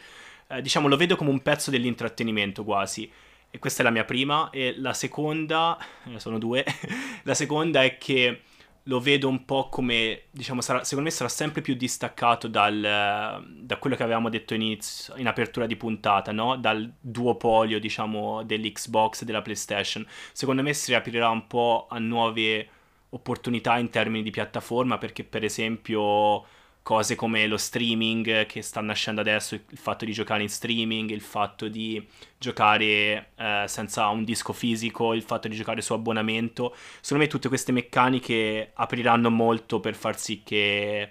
Eh, 0.48 0.62
diciamo, 0.62 0.88
lo 0.88 0.96
vedo 0.96 1.16
come 1.16 1.30
un 1.30 1.40
pezzo 1.40 1.70
dell'intrattenimento 1.70 2.64
quasi. 2.64 3.10
E 3.50 3.58
questa 3.58 3.82
è 3.82 3.84
la 3.84 3.90
mia 3.90 4.04
prima. 4.04 4.50
E 4.50 4.74
la 4.78 4.92
seconda, 4.92 5.78
eh, 6.04 6.18
sono 6.20 6.38
due, 6.38 6.64
la 7.24 7.34
seconda 7.34 7.82
è 7.84 7.98
che 7.98 8.42
lo 8.88 9.00
vedo 9.00 9.28
un 9.28 9.44
po' 9.44 9.68
come, 9.68 10.24
diciamo, 10.30 10.60
sarà, 10.60 10.84
secondo 10.84 11.08
me 11.08 11.14
sarà 11.14 11.28
sempre 11.28 11.60
più 11.60 11.74
distaccato 11.74 12.46
dal, 12.46 13.42
da 13.60 13.76
quello 13.78 13.96
che 13.96 14.02
avevamo 14.02 14.28
detto 14.28 14.54
inizio, 14.54 15.14
in 15.16 15.26
apertura 15.26 15.66
di 15.66 15.76
puntata, 15.76 16.30
no? 16.30 16.56
Dal 16.56 16.92
duopolio, 17.00 17.80
diciamo, 17.80 18.44
dell'Xbox 18.44 19.22
e 19.22 19.24
della 19.24 19.42
PlayStation. 19.42 20.06
Secondo 20.32 20.62
me 20.62 20.72
si 20.72 20.92
riaprirà 20.92 21.28
un 21.28 21.46
po' 21.48 21.86
a 21.90 21.98
nuove 21.98 22.68
opportunità 23.10 23.76
in 23.78 23.90
termini 23.90 24.22
di 24.22 24.30
piattaforma, 24.30 24.98
perché 24.98 25.24
per 25.24 25.42
esempio 25.42 26.44
cose 26.86 27.16
come 27.16 27.48
lo 27.48 27.56
streaming 27.56 28.46
che 28.46 28.62
sta 28.62 28.80
nascendo 28.80 29.20
adesso, 29.20 29.56
il 29.56 29.76
fatto 29.76 30.04
di 30.04 30.12
giocare 30.12 30.42
in 30.42 30.48
streaming, 30.48 31.10
il 31.10 31.20
fatto 31.20 31.66
di 31.66 32.00
giocare 32.38 33.30
eh, 33.34 33.64
senza 33.66 34.06
un 34.06 34.22
disco 34.22 34.52
fisico, 34.52 35.12
il 35.12 35.22
fatto 35.22 35.48
di 35.48 35.56
giocare 35.56 35.80
su 35.80 35.94
abbonamento. 35.94 36.76
Secondo 37.00 37.24
me 37.24 37.28
tutte 37.28 37.48
queste 37.48 37.72
meccaniche 37.72 38.70
apriranno 38.72 39.30
molto 39.30 39.80
per 39.80 39.96
far 39.96 40.16
sì 40.16 40.42
che 40.44 41.10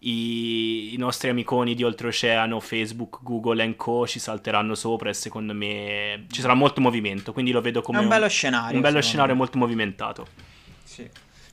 i, 0.00 0.92
i 0.92 0.96
nostri 0.98 1.30
amiconi 1.30 1.74
di 1.74 1.82
oltreoceano, 1.82 2.60
Facebook, 2.60 3.20
Google 3.22 3.64
e 3.64 3.76
Co. 3.76 4.06
ci 4.06 4.18
salteranno 4.18 4.74
sopra 4.74 5.08
e 5.08 5.14
secondo 5.14 5.54
me 5.54 6.26
ci 6.28 6.42
sarà 6.42 6.52
molto 6.52 6.82
movimento, 6.82 7.32
quindi 7.32 7.52
lo 7.52 7.62
vedo 7.62 7.80
come 7.80 7.96
un, 7.96 8.04
un 8.04 8.10
bello 8.10 8.28
scenario. 8.28 8.76
Un 8.76 8.82
bello 8.82 9.00
scenario 9.00 9.34
molto 9.34 9.56
movimentato. 9.56 10.26
Sì. 10.84 11.08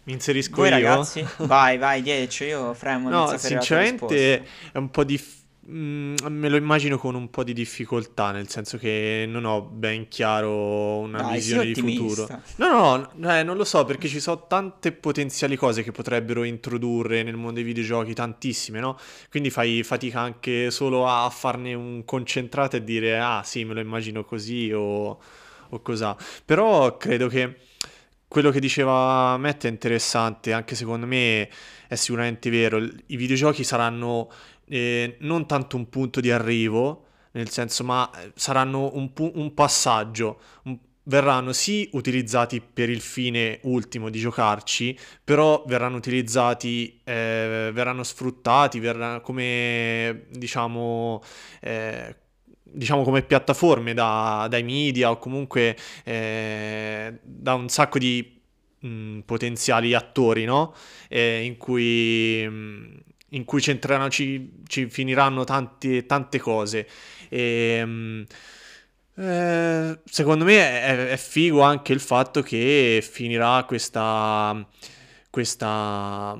Mi 0.07 0.13
inserisco 0.13 0.55
Voi 0.55 0.69
io? 0.69 0.75
ragazzi? 0.75 1.25
vai, 1.43 1.77
vai, 1.77 2.01
dieci, 2.01 2.45
io 2.45 2.73
fremo. 2.73 3.09
No, 3.09 3.37
sinceramente 3.37 4.41
è 4.71 4.77
un 4.77 4.89
po' 4.89 5.03
difficile. 5.03 5.35
Mm, 5.69 6.15
me 6.29 6.47
lo 6.47 6.55
immagino 6.55 6.97
con 6.97 7.13
un 7.13 7.29
po' 7.29 7.43
di 7.43 7.51
difficoltà, 7.51 8.31
nel 8.31 8.47
senso 8.47 8.77
che 8.77 9.25
non 9.27 9.43
ho 9.43 9.61
ben 9.61 10.07
chiaro 10.07 10.99
una 10.99 11.23
Dai, 11.23 11.33
visione 11.33 11.65
di 11.65 11.75
futuro. 11.75 12.25
No, 12.55 13.09
no, 13.15 13.37
eh, 13.37 13.43
non 13.43 13.57
lo 13.57 13.65
so 13.65 13.83
perché 13.83 14.07
ci 14.07 14.21
sono 14.21 14.47
tante 14.47 14.93
potenziali 14.93 15.57
cose 15.57 15.83
che 15.83 15.91
potrebbero 15.91 16.45
introdurre 16.45 17.21
nel 17.21 17.35
mondo 17.35 17.55
dei 17.55 17.63
videogiochi, 17.63 18.13
tantissime, 18.13 18.79
no? 18.79 18.97
Quindi 19.29 19.49
fai 19.49 19.83
fatica 19.83 20.21
anche 20.21 20.71
solo 20.71 21.05
a 21.05 21.29
farne 21.29 21.73
un 21.73 22.05
concentrato 22.05 22.77
e 22.77 22.83
dire 22.85 23.19
ah 23.19 23.41
sì, 23.43 23.65
me 23.65 23.73
lo 23.73 23.81
immagino 23.81 24.23
così 24.23 24.71
o, 24.71 25.19
o 25.67 25.81
cos'ha. 25.81 26.15
Però 26.45 26.95
credo 26.95 27.27
che 27.27 27.57
quello 28.27 28.51
che 28.51 28.59
diceva 28.59 29.37
Matt 29.37 29.65
è 29.65 29.69
interessante, 29.69 30.53
anche 30.53 30.75
secondo 30.75 31.05
me 31.05 31.49
è 31.87 31.95
sicuramente 31.95 32.49
vero. 32.49 32.77
I 32.77 33.15
videogiochi 33.15 33.63
saranno 33.63 34.29
eh, 34.65 35.17
non 35.19 35.47
tanto 35.47 35.77
un 35.77 35.89
punto 35.89 36.19
di 36.19 36.31
arrivo, 36.31 37.05
nel 37.31 37.49
senso, 37.49 37.83
ma 37.83 38.09
eh, 38.19 38.31
saranno 38.35 38.91
un, 38.95 39.13
pu- 39.13 39.31
un 39.35 39.53
passaggio. 39.53 40.39
Un- 40.63 40.77
verranno 41.07 41.53
sì 41.53 41.89
utilizzati 41.93 42.61
per 42.61 42.89
il 42.89 42.99
fine 42.99 43.59
ultimo 43.63 44.09
di 44.09 44.19
giocarci, 44.19 44.97
però 45.23 45.63
verranno 45.65 45.95
utilizzati, 45.95 46.99
eh, 47.05 47.69
verranno 47.73 48.03
sfruttati 48.03 48.79
verranno 48.79 49.21
come 49.21 50.25
diciamo. 50.31 51.21
Eh, 51.61 52.15
diciamo 52.71 53.03
come 53.03 53.21
piattaforme 53.21 53.93
da, 53.93 54.47
dai 54.49 54.63
media 54.63 55.11
o 55.11 55.17
comunque 55.17 55.75
eh, 56.03 57.19
da 57.21 57.53
un 57.53 57.69
sacco 57.69 57.97
di 57.99 58.39
mh, 58.79 58.87
mm, 58.87 59.19
potenziali 59.21 59.93
attori, 59.93 60.45
no? 60.45 60.73
Eh, 61.07 61.43
in 61.43 61.57
cui... 61.57 62.45
Mh, 62.47 62.53
mm, 62.53 62.95
in 63.31 63.43
cui 63.45 63.61
ci, 63.61 64.51
ci 64.67 64.89
finiranno 64.89 65.43
tanti, 65.43 66.05
tante 66.05 66.39
cose. 66.39 66.87
E, 67.29 67.81
mm, 67.83 68.23
eh, 69.17 69.99
secondo 70.05 70.45
me 70.45 70.55
è, 70.57 71.09
è, 71.09 71.17
figo 71.17 71.61
anche 71.61 71.91
il 71.91 71.99
fatto 71.99 72.41
che 72.41 73.03
finirà 73.07 73.63
questa, 73.65 74.65
questa, 75.29 76.37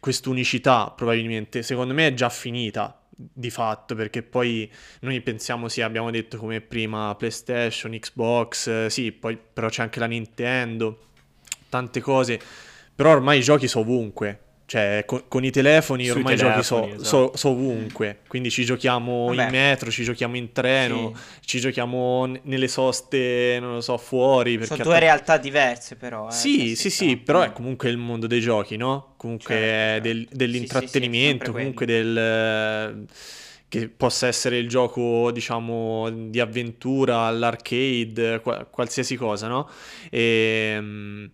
quest'unicità, 0.00 0.92
probabilmente. 0.96 1.62
Secondo 1.62 1.92
me 1.94 2.08
è 2.08 2.14
già 2.14 2.28
finita 2.28 3.05
di 3.16 3.50
fatto, 3.50 3.94
perché 3.94 4.22
poi 4.22 4.70
noi 5.00 5.20
pensiamo, 5.22 5.68
sì, 5.68 5.80
abbiamo 5.80 6.10
detto 6.10 6.36
come 6.36 6.60
prima 6.60 7.14
PlayStation, 7.16 7.98
Xbox, 7.98 8.66
eh, 8.66 8.90
sì, 8.90 9.12
poi 9.12 9.36
però 9.36 9.68
c'è 9.68 9.82
anche 9.82 9.98
la 9.98 10.06
Nintendo, 10.06 10.98
tante 11.68 12.00
cose, 12.00 12.38
però 12.94 13.12
ormai 13.12 13.38
i 13.38 13.42
giochi 13.42 13.68
sono 13.68 13.84
ovunque. 13.84 14.40
Cioè, 14.66 15.04
con, 15.06 15.22
con 15.28 15.44
i 15.44 15.52
telefoni 15.52 16.06
Sui 16.06 16.18
ormai 16.18 16.34
i 16.34 16.36
giochi 16.36 16.62
sono 16.64 16.86
esatto. 16.86 17.04
so, 17.04 17.32
so 17.36 17.48
ovunque. 17.50 18.18
Quindi 18.26 18.50
ci 18.50 18.64
giochiamo 18.64 19.26
Vabbè. 19.26 19.44
in 19.44 19.50
metro, 19.50 19.92
ci 19.92 20.02
giochiamo 20.02 20.36
in 20.36 20.50
treno, 20.50 21.12
sì. 21.14 21.46
ci 21.46 21.60
giochiamo 21.60 22.26
n- 22.26 22.40
nelle 22.42 22.66
soste, 22.66 23.58
non 23.60 23.74
lo 23.74 23.80
so, 23.80 23.96
fuori. 23.96 24.64
Sono 24.66 24.82
due 24.82 24.94
att- 24.94 25.00
realtà 25.00 25.36
diverse, 25.38 25.94
però. 25.94 26.28
Eh, 26.28 26.32
sì, 26.32 26.74
sì, 26.74 26.90
sì, 26.90 27.16
però 27.16 27.42
è 27.42 27.52
comunque 27.52 27.88
il 27.90 27.96
mondo 27.96 28.26
dei 28.26 28.40
giochi, 28.40 28.76
no? 28.76 29.14
Comunque 29.16 29.54
certo, 29.54 30.02
del, 30.08 30.18
certo. 30.22 30.36
dell'intrattenimento, 30.36 31.44
sì, 31.44 31.50
sì, 31.50 31.56
comunque 31.56 31.86
del 31.86 33.06
che 33.68 33.88
possa 33.88 34.26
essere 34.26 34.58
il 34.58 34.68
gioco, 34.68 35.30
diciamo, 35.32 36.08
di 36.10 36.40
avventura, 36.40 37.22
all'arcade, 37.22 38.40
qualsiasi 38.70 39.16
cosa, 39.16 39.48
no? 39.48 39.68
E, 40.10 40.74
ehm, 40.76 41.30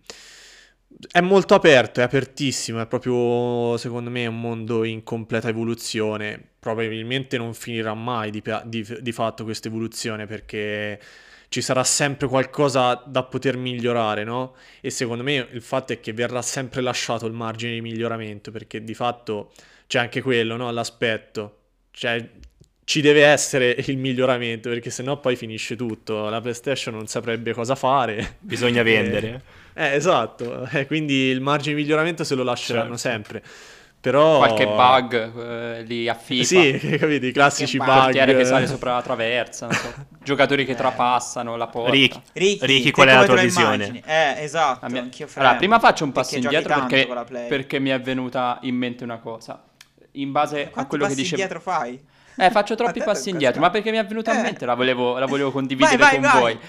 è 1.11 1.21
molto 1.21 1.53
aperto, 1.53 1.99
è 1.99 2.03
apertissimo, 2.03 2.81
è 2.81 2.87
proprio 2.87 3.77
secondo 3.77 4.09
me 4.09 4.25
un 4.25 4.39
mondo 4.39 4.83
in 4.83 5.03
completa 5.03 5.49
evoluzione. 5.49 6.41
Probabilmente 6.59 7.37
non 7.37 7.53
finirà 7.53 7.93
mai 7.93 8.31
di, 8.31 8.41
di, 8.65 8.87
di 9.01 9.11
fatto 9.11 9.43
questa 9.43 9.67
evoluzione 9.67 10.25
perché 10.25 10.99
ci 11.49 11.61
sarà 11.61 11.83
sempre 11.83 12.27
qualcosa 12.27 13.03
da 13.05 13.23
poter 13.23 13.57
migliorare, 13.57 14.23
no? 14.23 14.55
E 14.81 14.89
secondo 14.89 15.23
me 15.23 15.47
il 15.51 15.61
fatto 15.61 15.93
è 15.93 15.99
che 15.99 16.13
verrà 16.13 16.41
sempre 16.41 16.81
lasciato 16.81 17.27
il 17.27 17.33
margine 17.33 17.73
di 17.73 17.81
miglioramento 17.81 18.49
perché 18.51 18.83
di 18.83 18.93
fatto 18.93 19.51
c'è 19.85 19.99
anche 19.99 20.21
quello, 20.21 20.55
no? 20.55 20.71
L'aspetto. 20.71 21.59
Cioè, 21.91 22.27
ci 22.85 23.01
deve 23.01 23.23
essere 23.25 23.75
il 23.85 23.97
miglioramento 23.97 24.69
perché 24.69 24.89
sennò 24.89 25.19
poi 25.19 25.35
finisce 25.35 25.75
tutto. 25.75 26.27
La 26.29 26.41
PlayStation 26.41 26.95
non 26.95 27.07
saprebbe 27.07 27.53
cosa 27.53 27.75
fare. 27.75 28.37
Bisogna 28.39 28.81
vendere. 28.83 29.61
Eh, 29.75 29.95
esatto, 29.95 30.67
eh, 30.71 30.85
quindi 30.85 31.29
il 31.29 31.41
margine 31.41 31.75
di 31.75 31.81
miglioramento 31.81 32.23
se 32.23 32.35
lo 32.35 32.43
lasceranno 32.43 32.97
certo. 32.97 32.97
sempre. 32.97 33.43
Però... 34.03 34.39
Qualche 34.39 34.65
bug 34.65 35.39
eh, 35.39 35.83
lì 35.83 36.09
a 36.09 36.13
FIFA. 36.13 36.43
Sì, 36.43 36.77
capito, 36.99 37.25
i 37.25 37.31
classici 37.31 37.77
bug. 37.77 37.87
Portiere 37.87 38.35
che 38.35 38.43
sale 38.43 38.67
sopra 38.67 38.95
la 38.95 39.01
traversa, 39.01 39.71
so. 39.71 39.93
giocatori 40.21 40.65
che 40.65 40.73
eh. 40.73 40.75
trapassano 40.75 41.55
la 41.55 41.67
porta. 41.67 41.91
Ricky, 41.91 42.21
Ricky, 42.33 42.65
Ricky 42.65 42.91
qual 42.91 43.07
è 43.07 43.13
la 43.13 43.23
tua 43.23 43.41
visione? 43.41 44.01
Eh, 44.05 44.43
esatto, 44.43 44.87
mia... 44.89 45.07
allora, 45.35 45.55
prima 45.55 45.79
faccio 45.79 46.03
un 46.03 46.11
passo 46.11 46.35
indietro 46.35 46.85
perché, 46.85 47.07
perché 47.47 47.79
mi 47.79 47.91
è 47.91 48.01
venuta 48.01 48.59
in 48.63 48.75
mente 48.75 49.05
una 49.05 49.19
cosa. 49.19 49.63
In 50.15 50.33
base 50.33 50.69
a 50.73 50.85
quello 50.85 51.07
che 51.07 51.15
dicevo... 51.15 51.41
indietro 51.41 51.61
fai? 51.61 51.97
Eh, 52.35 52.51
faccio 52.51 52.75
troppi 52.75 52.99
passi 53.05 53.29
indietro, 53.29 53.61
ma 53.61 53.69
perché 53.69 53.89
mi 53.89 53.99
è 53.99 54.05
venuta 54.05 54.33
in 54.33 54.39
eh. 54.39 54.41
mente, 54.41 54.65
la 54.65 54.73
volevo, 54.73 55.17
la 55.17 55.27
volevo 55.27 55.49
condividere 55.51 55.95
vai, 55.95 56.19
vai, 56.19 56.31
con 56.31 56.41
vai. 56.41 56.41
voi. 56.41 56.59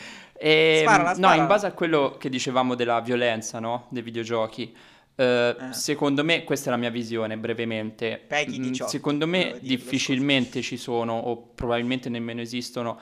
E, 0.44 0.80
sparala, 0.83 1.14
sparala. 1.14 1.35
No, 1.35 1.40
in 1.40 1.46
base 1.46 1.66
a 1.66 1.72
quello 1.72 2.16
che 2.18 2.28
dicevamo 2.28 2.74
della 2.74 3.00
violenza, 3.00 3.61
no? 3.61 3.87
Dei 3.88 4.02
videogiochi. 4.02 4.76
Uh, 5.14 5.22
eh. 5.22 5.57
Secondo 5.70 6.22
me, 6.22 6.44
questa 6.44 6.68
è 6.68 6.70
la 6.70 6.76
mia 6.76 6.90
visione 6.90 7.38
brevemente. 7.38 8.22
Peggy 8.26 8.59
18, 8.61 8.85
mm, 8.85 8.87
secondo 8.87 9.26
me 9.26 9.57
difficilmente 9.62 10.61
ci 10.61 10.76
sono 10.76 11.14
o 11.14 11.52
probabilmente 11.54 12.11
nemmeno 12.11 12.42
esistono, 12.42 13.00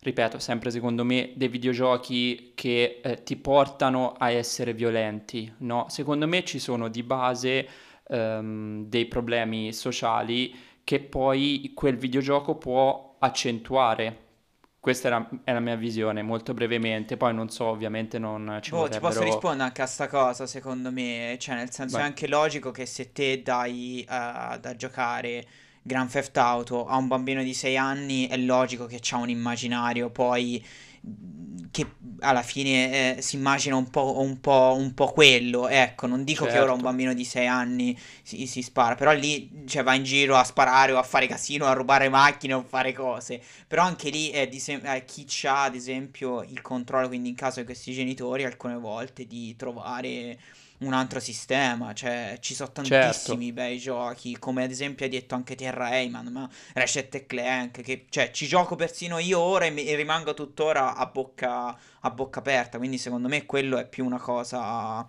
ripeto, 0.00 0.38
sempre 0.38 0.70
secondo 0.70 1.04
me, 1.04 1.32
dei 1.34 1.48
videogiochi 1.48 2.52
che 2.54 3.00
eh, 3.02 3.22
ti 3.22 3.36
portano 3.36 4.14
a 4.16 4.30
essere 4.30 4.72
violenti. 4.72 5.52
No? 5.58 5.88
Secondo 5.90 6.26
me 6.26 6.42
ci 6.42 6.58
sono 6.58 6.88
di 6.88 7.02
base 7.02 7.68
um, 8.06 8.86
dei 8.86 9.04
problemi 9.04 9.74
sociali 9.74 10.54
che 10.84 11.00
poi 11.00 11.72
quel 11.74 11.98
videogioco 11.98 12.54
può 12.54 13.16
accentuare 13.18 14.27
questa 14.88 15.08
era, 15.08 15.28
è 15.44 15.52
la 15.52 15.60
mia 15.60 15.76
visione, 15.76 16.22
molto 16.22 16.54
brevemente. 16.54 17.18
Poi 17.18 17.34
non 17.34 17.50
so, 17.50 17.66
ovviamente 17.66 18.18
non 18.18 18.58
ci 18.62 18.70
boh, 18.70 18.88
ti 18.88 18.98
posso 18.98 19.22
rispondere 19.22 19.64
anche 19.64 19.82
a 19.82 19.86
sta 19.86 20.08
cosa, 20.08 20.46
secondo 20.46 20.90
me. 20.90 21.36
Cioè, 21.38 21.56
nel 21.56 21.70
senso 21.70 21.96
Vai. 21.96 22.06
è 22.06 22.08
anche 22.08 22.26
logico 22.26 22.70
che 22.70 22.86
se 22.86 23.12
te 23.12 23.42
dai 23.42 24.02
uh, 24.08 24.58
da 24.58 24.74
giocare 24.76 25.44
Grand 25.82 26.08
Theft 26.08 26.34
Auto 26.38 26.86
a 26.86 26.96
un 26.96 27.06
bambino 27.06 27.42
di 27.42 27.52
6 27.52 27.76
anni, 27.76 28.28
è 28.28 28.38
logico 28.38 28.86
che 28.86 28.98
c'ha 29.02 29.18
un 29.18 29.28
immaginario 29.28 30.08
poi 30.08 30.64
che 31.70 31.86
alla 32.20 32.42
fine 32.42 33.16
eh, 33.16 33.22
si 33.22 33.36
immagina 33.36 33.76
un 33.76 33.88
po', 33.90 34.20
un, 34.20 34.40
po', 34.40 34.74
un 34.76 34.94
po', 34.94 35.12
quello, 35.12 35.68
ecco, 35.68 36.06
non 36.06 36.24
dico 36.24 36.44
certo. 36.44 36.56
che 36.56 36.62
ora 36.62 36.72
un 36.72 36.78
certo. 36.78 36.90
bambino 36.90 37.14
di 37.14 37.24
6 37.24 37.46
anni 37.46 37.98
si, 38.22 38.46
si, 38.46 38.62
spara, 38.62 38.94
però 38.94 39.12
lì 39.12 39.64
cioè, 39.66 39.82
va 39.82 39.94
in 39.94 40.02
giro 40.02 40.36
a 40.36 40.44
sparare 40.44 40.92
o 40.92 40.98
a 40.98 41.02
fare 41.02 41.26
casino, 41.26 41.66
a 41.66 41.72
rubare 41.72 42.08
macchine 42.08 42.54
o 42.54 42.60
a 42.60 42.64
fare 42.64 42.92
cose, 42.92 43.40
però 43.66 43.82
anche 43.82 44.10
lì 44.10 44.30
è 44.30 44.48
di 44.48 44.58
sem- 44.58 44.84
eh, 44.84 45.04
chi 45.04 45.26
ha 45.46 45.64
ad 45.64 45.74
esempio 45.74 46.42
il 46.42 46.60
controllo, 46.62 47.08
quindi 47.08 47.28
in 47.28 47.36
caso 47.36 47.60
di 47.60 47.66
questi 47.66 47.92
genitori 47.92 48.44
alcune 48.44 48.76
volte 48.76 49.26
di 49.26 49.54
trovare 49.56 50.38
un 50.78 50.92
altro 50.92 51.20
sistema, 51.20 51.92
cioè 51.92 52.38
ci 52.40 52.54
sono 52.54 52.70
tantissimi 52.70 53.46
certo. 53.46 53.60
bei 53.60 53.78
giochi, 53.78 54.38
come 54.38 54.64
ad 54.64 54.70
esempio 54.70 55.04
hai 55.04 55.10
detto 55.10 55.34
anche 55.34 55.54
Terra 55.54 55.88
Rayman, 55.88 56.26
ma 56.28 56.48
Ratchet 56.74 57.26
Clank, 57.26 57.82
che 57.82 58.06
cioè, 58.08 58.30
ci 58.30 58.46
gioco 58.46 58.76
persino 58.76 59.18
io 59.18 59.40
ora 59.40 59.64
e, 59.64 59.70
mi, 59.70 59.84
e 59.84 59.96
rimango 59.96 60.34
tuttora 60.34 60.94
a 60.94 61.06
bocca, 61.06 61.76
a 62.00 62.10
bocca 62.10 62.38
aperta, 62.38 62.78
quindi 62.78 62.98
secondo 62.98 63.28
me 63.28 63.46
quello 63.46 63.78
è 63.78 63.86
più 63.86 64.04
una 64.04 64.18
cosa 64.18 65.06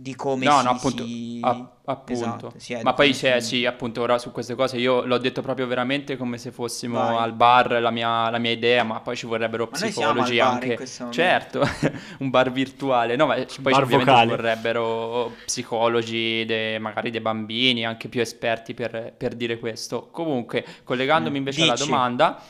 di 0.00 0.14
come 0.14 0.44
no, 0.44 0.58
si, 0.58 0.64
no, 0.64 0.70
appunto, 0.70 1.04
si... 1.04 1.40
A, 1.42 1.70
appunto. 1.86 2.52
Esatto, 2.56 2.82
ma 2.84 2.94
poi 2.94 3.10
c'è, 3.10 3.40
sì, 3.40 3.66
appunto, 3.66 4.00
ora 4.00 4.16
su 4.18 4.30
queste 4.30 4.54
cose 4.54 4.76
io 4.76 5.04
l'ho 5.04 5.18
detto 5.18 5.42
proprio 5.42 5.66
veramente 5.66 6.16
come 6.16 6.38
se 6.38 6.52
fossimo 6.52 7.00
Vai. 7.00 7.16
al 7.16 7.32
bar, 7.32 7.80
la 7.80 7.90
mia, 7.90 8.30
la 8.30 8.38
mia, 8.38 8.52
idea, 8.52 8.84
ma 8.84 9.00
poi 9.00 9.16
ci 9.16 9.26
vorrebbero 9.26 9.66
psicologi 9.66 10.38
anche. 10.38 10.78
Certo, 11.10 11.62
un 12.20 12.30
bar 12.30 12.52
virtuale, 12.52 13.16
no, 13.16 13.26
ma 13.26 13.34
poi 13.34 13.72
bar 13.72 13.82
ovviamente 13.82 14.12
vocale. 14.12 14.30
ci 14.30 14.36
vorrebbero 14.36 15.32
psicologi, 15.44 16.44
de, 16.44 16.78
magari 16.78 17.10
dei 17.10 17.20
bambini, 17.20 17.84
anche 17.84 18.06
più 18.06 18.20
esperti 18.20 18.74
per, 18.74 19.14
per 19.16 19.34
dire 19.34 19.58
questo. 19.58 20.10
Comunque, 20.12 20.64
collegandomi 20.84 21.34
mm, 21.34 21.38
invece 21.38 21.62
Dici. 21.62 21.70
alla 21.70 21.84
domanda... 21.84 22.42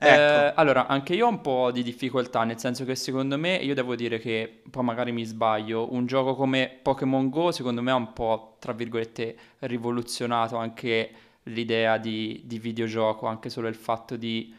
Ecco. 0.00 0.06
Eh, 0.06 0.52
allora, 0.54 0.86
anche 0.86 1.14
io 1.14 1.26
ho 1.26 1.28
un 1.28 1.40
po' 1.40 1.72
di 1.72 1.82
difficoltà, 1.82 2.44
nel 2.44 2.58
senso 2.58 2.84
che 2.84 2.94
secondo 2.94 3.36
me, 3.36 3.56
io 3.56 3.74
devo 3.74 3.96
dire 3.96 4.20
che, 4.20 4.62
poi 4.70 4.84
magari 4.84 5.10
mi 5.10 5.24
sbaglio, 5.24 5.92
un 5.92 6.06
gioco 6.06 6.36
come 6.36 6.78
Pokémon 6.82 7.28
Go 7.28 7.50
secondo 7.50 7.82
me 7.82 7.90
ha 7.90 7.96
un 7.96 8.12
po', 8.12 8.56
tra 8.60 8.72
virgolette, 8.72 9.36
rivoluzionato 9.60 10.56
anche 10.56 11.10
l'idea 11.44 11.98
di, 11.98 12.42
di 12.44 12.60
videogioco, 12.60 13.26
anche 13.26 13.50
solo 13.50 13.66
il 13.66 13.74
fatto 13.74 14.14
di 14.14 14.54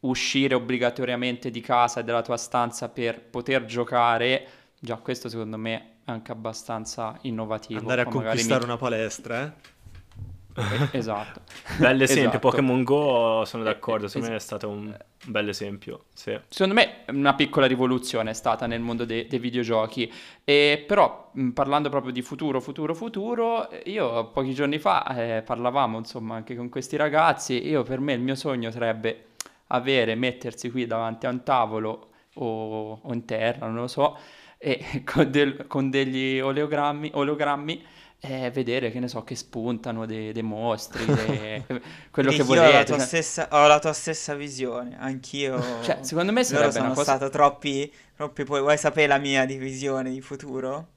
uscire 0.00 0.54
obbligatoriamente 0.54 1.50
di 1.50 1.60
casa 1.60 2.00
e 2.00 2.04
dalla 2.04 2.22
tua 2.22 2.36
stanza 2.36 2.88
per 2.88 3.20
poter 3.20 3.64
giocare, 3.64 4.46
già 4.78 4.96
questo 4.96 5.28
secondo 5.28 5.56
me 5.56 5.74
è 6.04 6.10
anche 6.10 6.30
abbastanza 6.30 7.18
innovativo. 7.22 7.80
Andare 7.80 8.02
a 8.02 8.06
conquistare 8.06 8.60
mi... 8.60 8.66
una 8.66 8.76
palestra, 8.76 9.44
eh? 9.44 9.52
Esatto. 10.92 11.40
Bell'esempio, 11.78 12.28
esatto. 12.28 12.38
Pokémon 12.38 12.82
Go 12.82 13.44
sono 13.44 13.62
d'accordo, 13.62 14.06
secondo 14.08 14.26
es- 14.26 14.32
me 14.32 14.36
è 14.36 14.40
stato 14.40 14.68
un, 14.68 14.96
bel 15.26 15.48
esempio. 15.48 16.04
Sì. 16.12 16.38
Secondo 16.48 16.74
me 16.74 17.04
una 17.08 17.34
piccola 17.34 17.66
rivoluzione 17.66 18.30
è 18.30 18.34
stata 18.34 18.66
nel 18.66 18.80
mondo 18.80 19.04
de- 19.04 19.26
dei 19.28 19.38
videogiochi, 19.38 20.12
e 20.44 20.84
però 20.86 21.30
parlando 21.54 21.88
proprio 21.88 22.12
di 22.12 22.22
futuro, 22.22 22.60
futuro, 22.60 22.94
futuro, 22.94 23.68
io 23.84 24.26
pochi 24.30 24.54
giorni 24.54 24.78
fa 24.78 25.04
eh, 25.16 25.42
parlavamo 25.42 25.98
insomma 25.98 26.34
anche 26.36 26.54
con 26.56 26.68
questi 26.68 26.96
ragazzi, 26.96 27.66
io 27.66 27.82
per 27.82 28.00
me 28.00 28.12
il 28.12 28.20
mio 28.20 28.34
sogno 28.34 28.70
sarebbe 28.70 29.26
avere, 29.68 30.14
mettersi 30.14 30.70
qui 30.70 30.86
davanti 30.86 31.26
a 31.26 31.30
un 31.30 31.42
tavolo 31.42 32.08
o, 32.34 33.00
o 33.02 33.12
in 33.12 33.24
terra, 33.24 33.66
non 33.66 33.76
lo 33.76 33.88
so, 33.88 34.16
e 34.58 35.02
con, 35.04 35.30
del- 35.30 35.66
con 35.66 35.90
degli 35.90 36.38
oleogrammi, 36.40 37.10
ologrammi 37.14 37.84
eh, 38.24 38.52
vedere, 38.52 38.92
che 38.92 39.00
ne 39.00 39.08
so, 39.08 39.24
che 39.24 39.34
spuntano 39.34 40.06
dei, 40.06 40.30
dei 40.30 40.44
mostri, 40.44 41.04
dei, 41.04 41.64
quello 42.12 42.30
che 42.30 42.44
volete. 42.44 42.66
Ho 42.68 42.72
la, 42.72 42.84
tua 42.84 42.96
cioè... 42.98 43.06
stessa, 43.06 43.48
ho 43.50 43.66
la 43.66 43.80
tua 43.80 43.92
stessa 43.92 44.34
visione, 44.34 44.96
anch'io. 44.96 45.60
Cioè, 45.82 45.98
secondo 46.02 46.30
me 46.30 46.44
sarebbe 46.44 46.70
sono 46.70 46.84
una 46.84 46.94
cosa... 46.94 47.16
stato 47.16 47.30
troppi, 47.30 47.92
troppi 48.14 48.44
poi 48.44 48.60
vuoi 48.60 48.78
sapere 48.78 49.08
la 49.08 49.18
mia 49.18 49.44
divisione 49.44 50.10
di 50.10 50.20
futuro? 50.20 50.90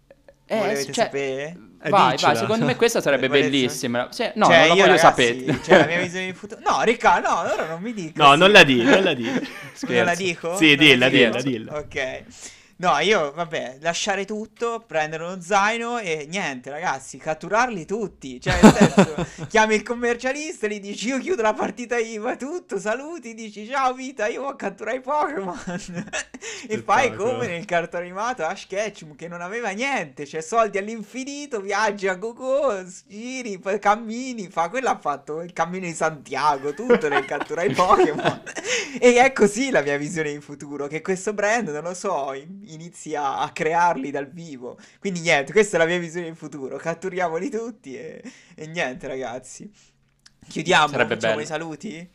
Eh, 0.46 0.56
Volevete 0.56 0.94
cioè, 0.94 1.06
sapere? 1.06 1.58
Vai, 1.90 2.16
vai, 2.18 2.36
secondo 2.36 2.66
me 2.66 2.76
questa 2.76 3.02
sarebbe 3.02 3.28
bellissima. 3.30 4.08
Cioè, 4.12 4.34
no, 4.36 4.46
cioè, 4.46 4.68
non 4.68 4.78
la 4.78 4.84
voglio 4.84 4.98
sapere. 4.98 5.62
Cioè, 5.64 5.80
la 5.80 5.86
mia 5.88 6.00
visione 6.00 6.26
di 6.28 6.34
futuro. 6.34 6.62
No, 6.64 6.84
Ricca, 6.84 7.20
no, 7.20 7.40
ora 7.40 7.66
non 7.70 7.82
mi 7.82 7.92
dico. 7.92 8.22
No, 8.22 8.34
sì. 8.34 8.38
non 8.38 8.52
la 8.52 8.64
di, 8.64 8.84
non 8.84 9.04
la 9.04 9.14
di. 9.16 9.24
Non 9.88 10.06
la 10.06 10.14
dico? 10.14 10.56
Sì, 10.58 10.76
dilla, 10.76 11.10
dilla, 11.10 11.42
dilla. 11.42 11.76
Ok. 11.76 12.24
No, 12.78 13.00
io, 13.00 13.32
vabbè, 13.32 13.78
lasciare 13.80 14.26
tutto, 14.26 14.84
prendere 14.86 15.24
uno 15.24 15.40
zaino 15.40 15.98
e 15.98 16.28
niente, 16.30 16.70
ragazzi, 16.70 17.18
catturarli 17.18 17.86
tutti. 17.86 18.42
Cioè, 18.42 18.60
nel 18.62 18.74
senso, 18.74 19.28
chiami 19.48 19.76
il 19.76 19.84
commercialista, 19.84 20.68
gli 20.68 20.82
dici 20.82 21.08
io 21.08 21.20
chiudo 21.20 21.42
la 21.42 21.54
partita 21.54 21.98
IVA, 21.98 22.36
tutto, 22.36 22.78
saluti, 22.78 23.34
dici 23.34 23.66
ciao 23.66 23.94
vita, 23.94 24.28
io 24.28 24.42
voglio 24.42 24.58
catturare 24.58 24.98
i 24.98 25.00
Pokémon. 25.00 25.58
e 26.68 26.78
fai 26.80 27.16
come 27.16 27.48
nel 27.48 27.64
cartone 27.64 28.04
animato 28.04 28.44
Ash 28.44 28.68
Ketchum 28.68 29.16
che 29.16 29.30
non 29.30 29.40
aveva 29.40 29.70
niente, 29.70 30.26
cioè 30.26 30.42
soldi 30.42 30.78
all'infinito, 30.78 31.62
viaggi 31.62 32.10
a 32.10 32.16
Gogo, 32.16 32.84
giri, 33.08 33.58
cammini, 33.80 34.50
fa, 34.50 34.68
quello 34.68 34.90
ha 34.90 34.98
fatto 35.00 35.42
il 35.42 35.54
cammino 35.54 35.86
di 35.86 35.94
Santiago, 35.94 36.74
tutto 36.74 37.08
nel 37.08 37.24
catturare 37.24 37.70
i 37.70 37.72
Pokémon. 37.74 38.42
e 39.00 39.16
è 39.16 39.32
così 39.32 39.70
la 39.70 39.82
mia 39.82 39.96
visione 39.96 40.34
di 40.34 40.42
futuro, 40.42 40.88
che 40.88 41.02
questo 41.02 41.34
brand, 41.34 41.70
non 41.70 41.84
lo 41.84 41.94
so, 41.94 42.34
inizi 42.34 42.65
a, 43.16 43.40
a, 43.40 43.52
crearli 43.52 44.12
dal 44.12 44.30
vivo. 44.30 44.78
Quindi 45.00 45.22
niente, 45.22 45.52
questa 45.52 45.78
è 45.78 45.80
la 45.80 45.86
mia 45.86 46.00
visione 46.00 46.28
in 46.28 46.36
futuro. 46.36 46.78
Catturiamoli 46.78 47.50
tutti 47.50 47.96
e, 47.96 48.22
e 48.56 48.68
niente, 48.68 49.08
ragazzi. 49.08 49.70
Chiudiamo, 50.48 50.90
Sarebbe 50.90 51.16
facciamo 51.16 51.34
bello. 51.34 51.46
i 51.46 51.48
saluti? 51.48 52.10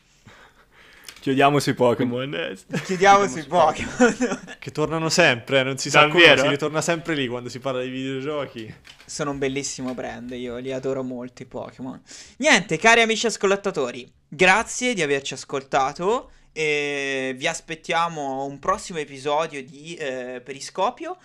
Chiudiamo 1.21 1.59
sui 1.59 1.75
Pokémon. 1.75 2.57
Chiudiamo 2.83 3.27
sui 3.27 3.43
Pokémon. 3.43 4.55
che 4.57 4.71
tornano 4.71 5.07
sempre, 5.09 5.61
non 5.61 5.77
si 5.77 5.91
sa 5.91 6.07
come, 6.07 6.35
si 6.35 6.47
ritorna 6.47 6.81
sempre 6.81 7.13
lì 7.13 7.27
quando 7.27 7.47
si 7.47 7.59
parla 7.59 7.83
di 7.83 7.89
videogiochi. 7.89 8.73
Sono 9.05 9.29
un 9.29 9.37
bellissimo 9.37 9.93
brand, 9.93 10.31
io 10.31 10.57
li 10.57 10.73
adoro 10.73 11.03
molto 11.03 11.43
i 11.43 11.45
Pokémon. 11.45 12.01
Niente, 12.37 12.77
cari 12.77 13.01
amici 13.01 13.27
ascoltatori, 13.27 14.11
grazie 14.27 14.95
di 14.95 15.03
averci 15.03 15.35
ascoltato. 15.35 16.31
E 16.53 17.33
vi 17.37 17.47
aspettiamo 17.47 18.41
a 18.41 18.43
un 18.43 18.59
prossimo 18.59 18.99
episodio 18.99 19.63
di 19.63 19.95
eh, 19.95 20.41
Periscopio. 20.43 21.17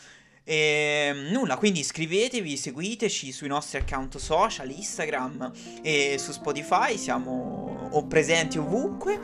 E 0.49 1.13
nulla, 1.33 1.57
quindi 1.57 1.81
iscrivetevi, 1.81 2.57
seguiteci 2.57 3.33
sui 3.33 3.49
nostri 3.49 3.79
account 3.79 4.17
social, 4.19 4.71
Instagram 4.71 5.51
e 5.83 6.17
su 6.19 6.31
Spotify, 6.31 6.97
siamo 6.97 7.89
o 7.91 8.07
presenti 8.07 8.57
ovunque. 8.57 9.19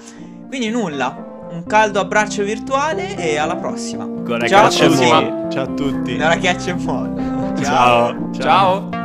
Quindi 0.49 0.69
nulla, 0.69 1.47
un 1.51 1.65
caldo 1.65 2.01
abbraccio 2.01 2.43
virtuale 2.43 3.17
e 3.17 3.37
alla 3.37 3.57
prossima. 3.57 4.05
Ciao 4.49 4.67
a 4.67 4.69
tutti. 4.69 5.51
Ciao 5.51 5.63
a 5.63 5.67
tutti. 5.69 6.17
Nella 6.17 6.39
catch 6.39 6.69
and 6.69 6.81
Ciao. 7.63 7.63
Ciao. 7.63 8.33
Ciao. 8.33 9.02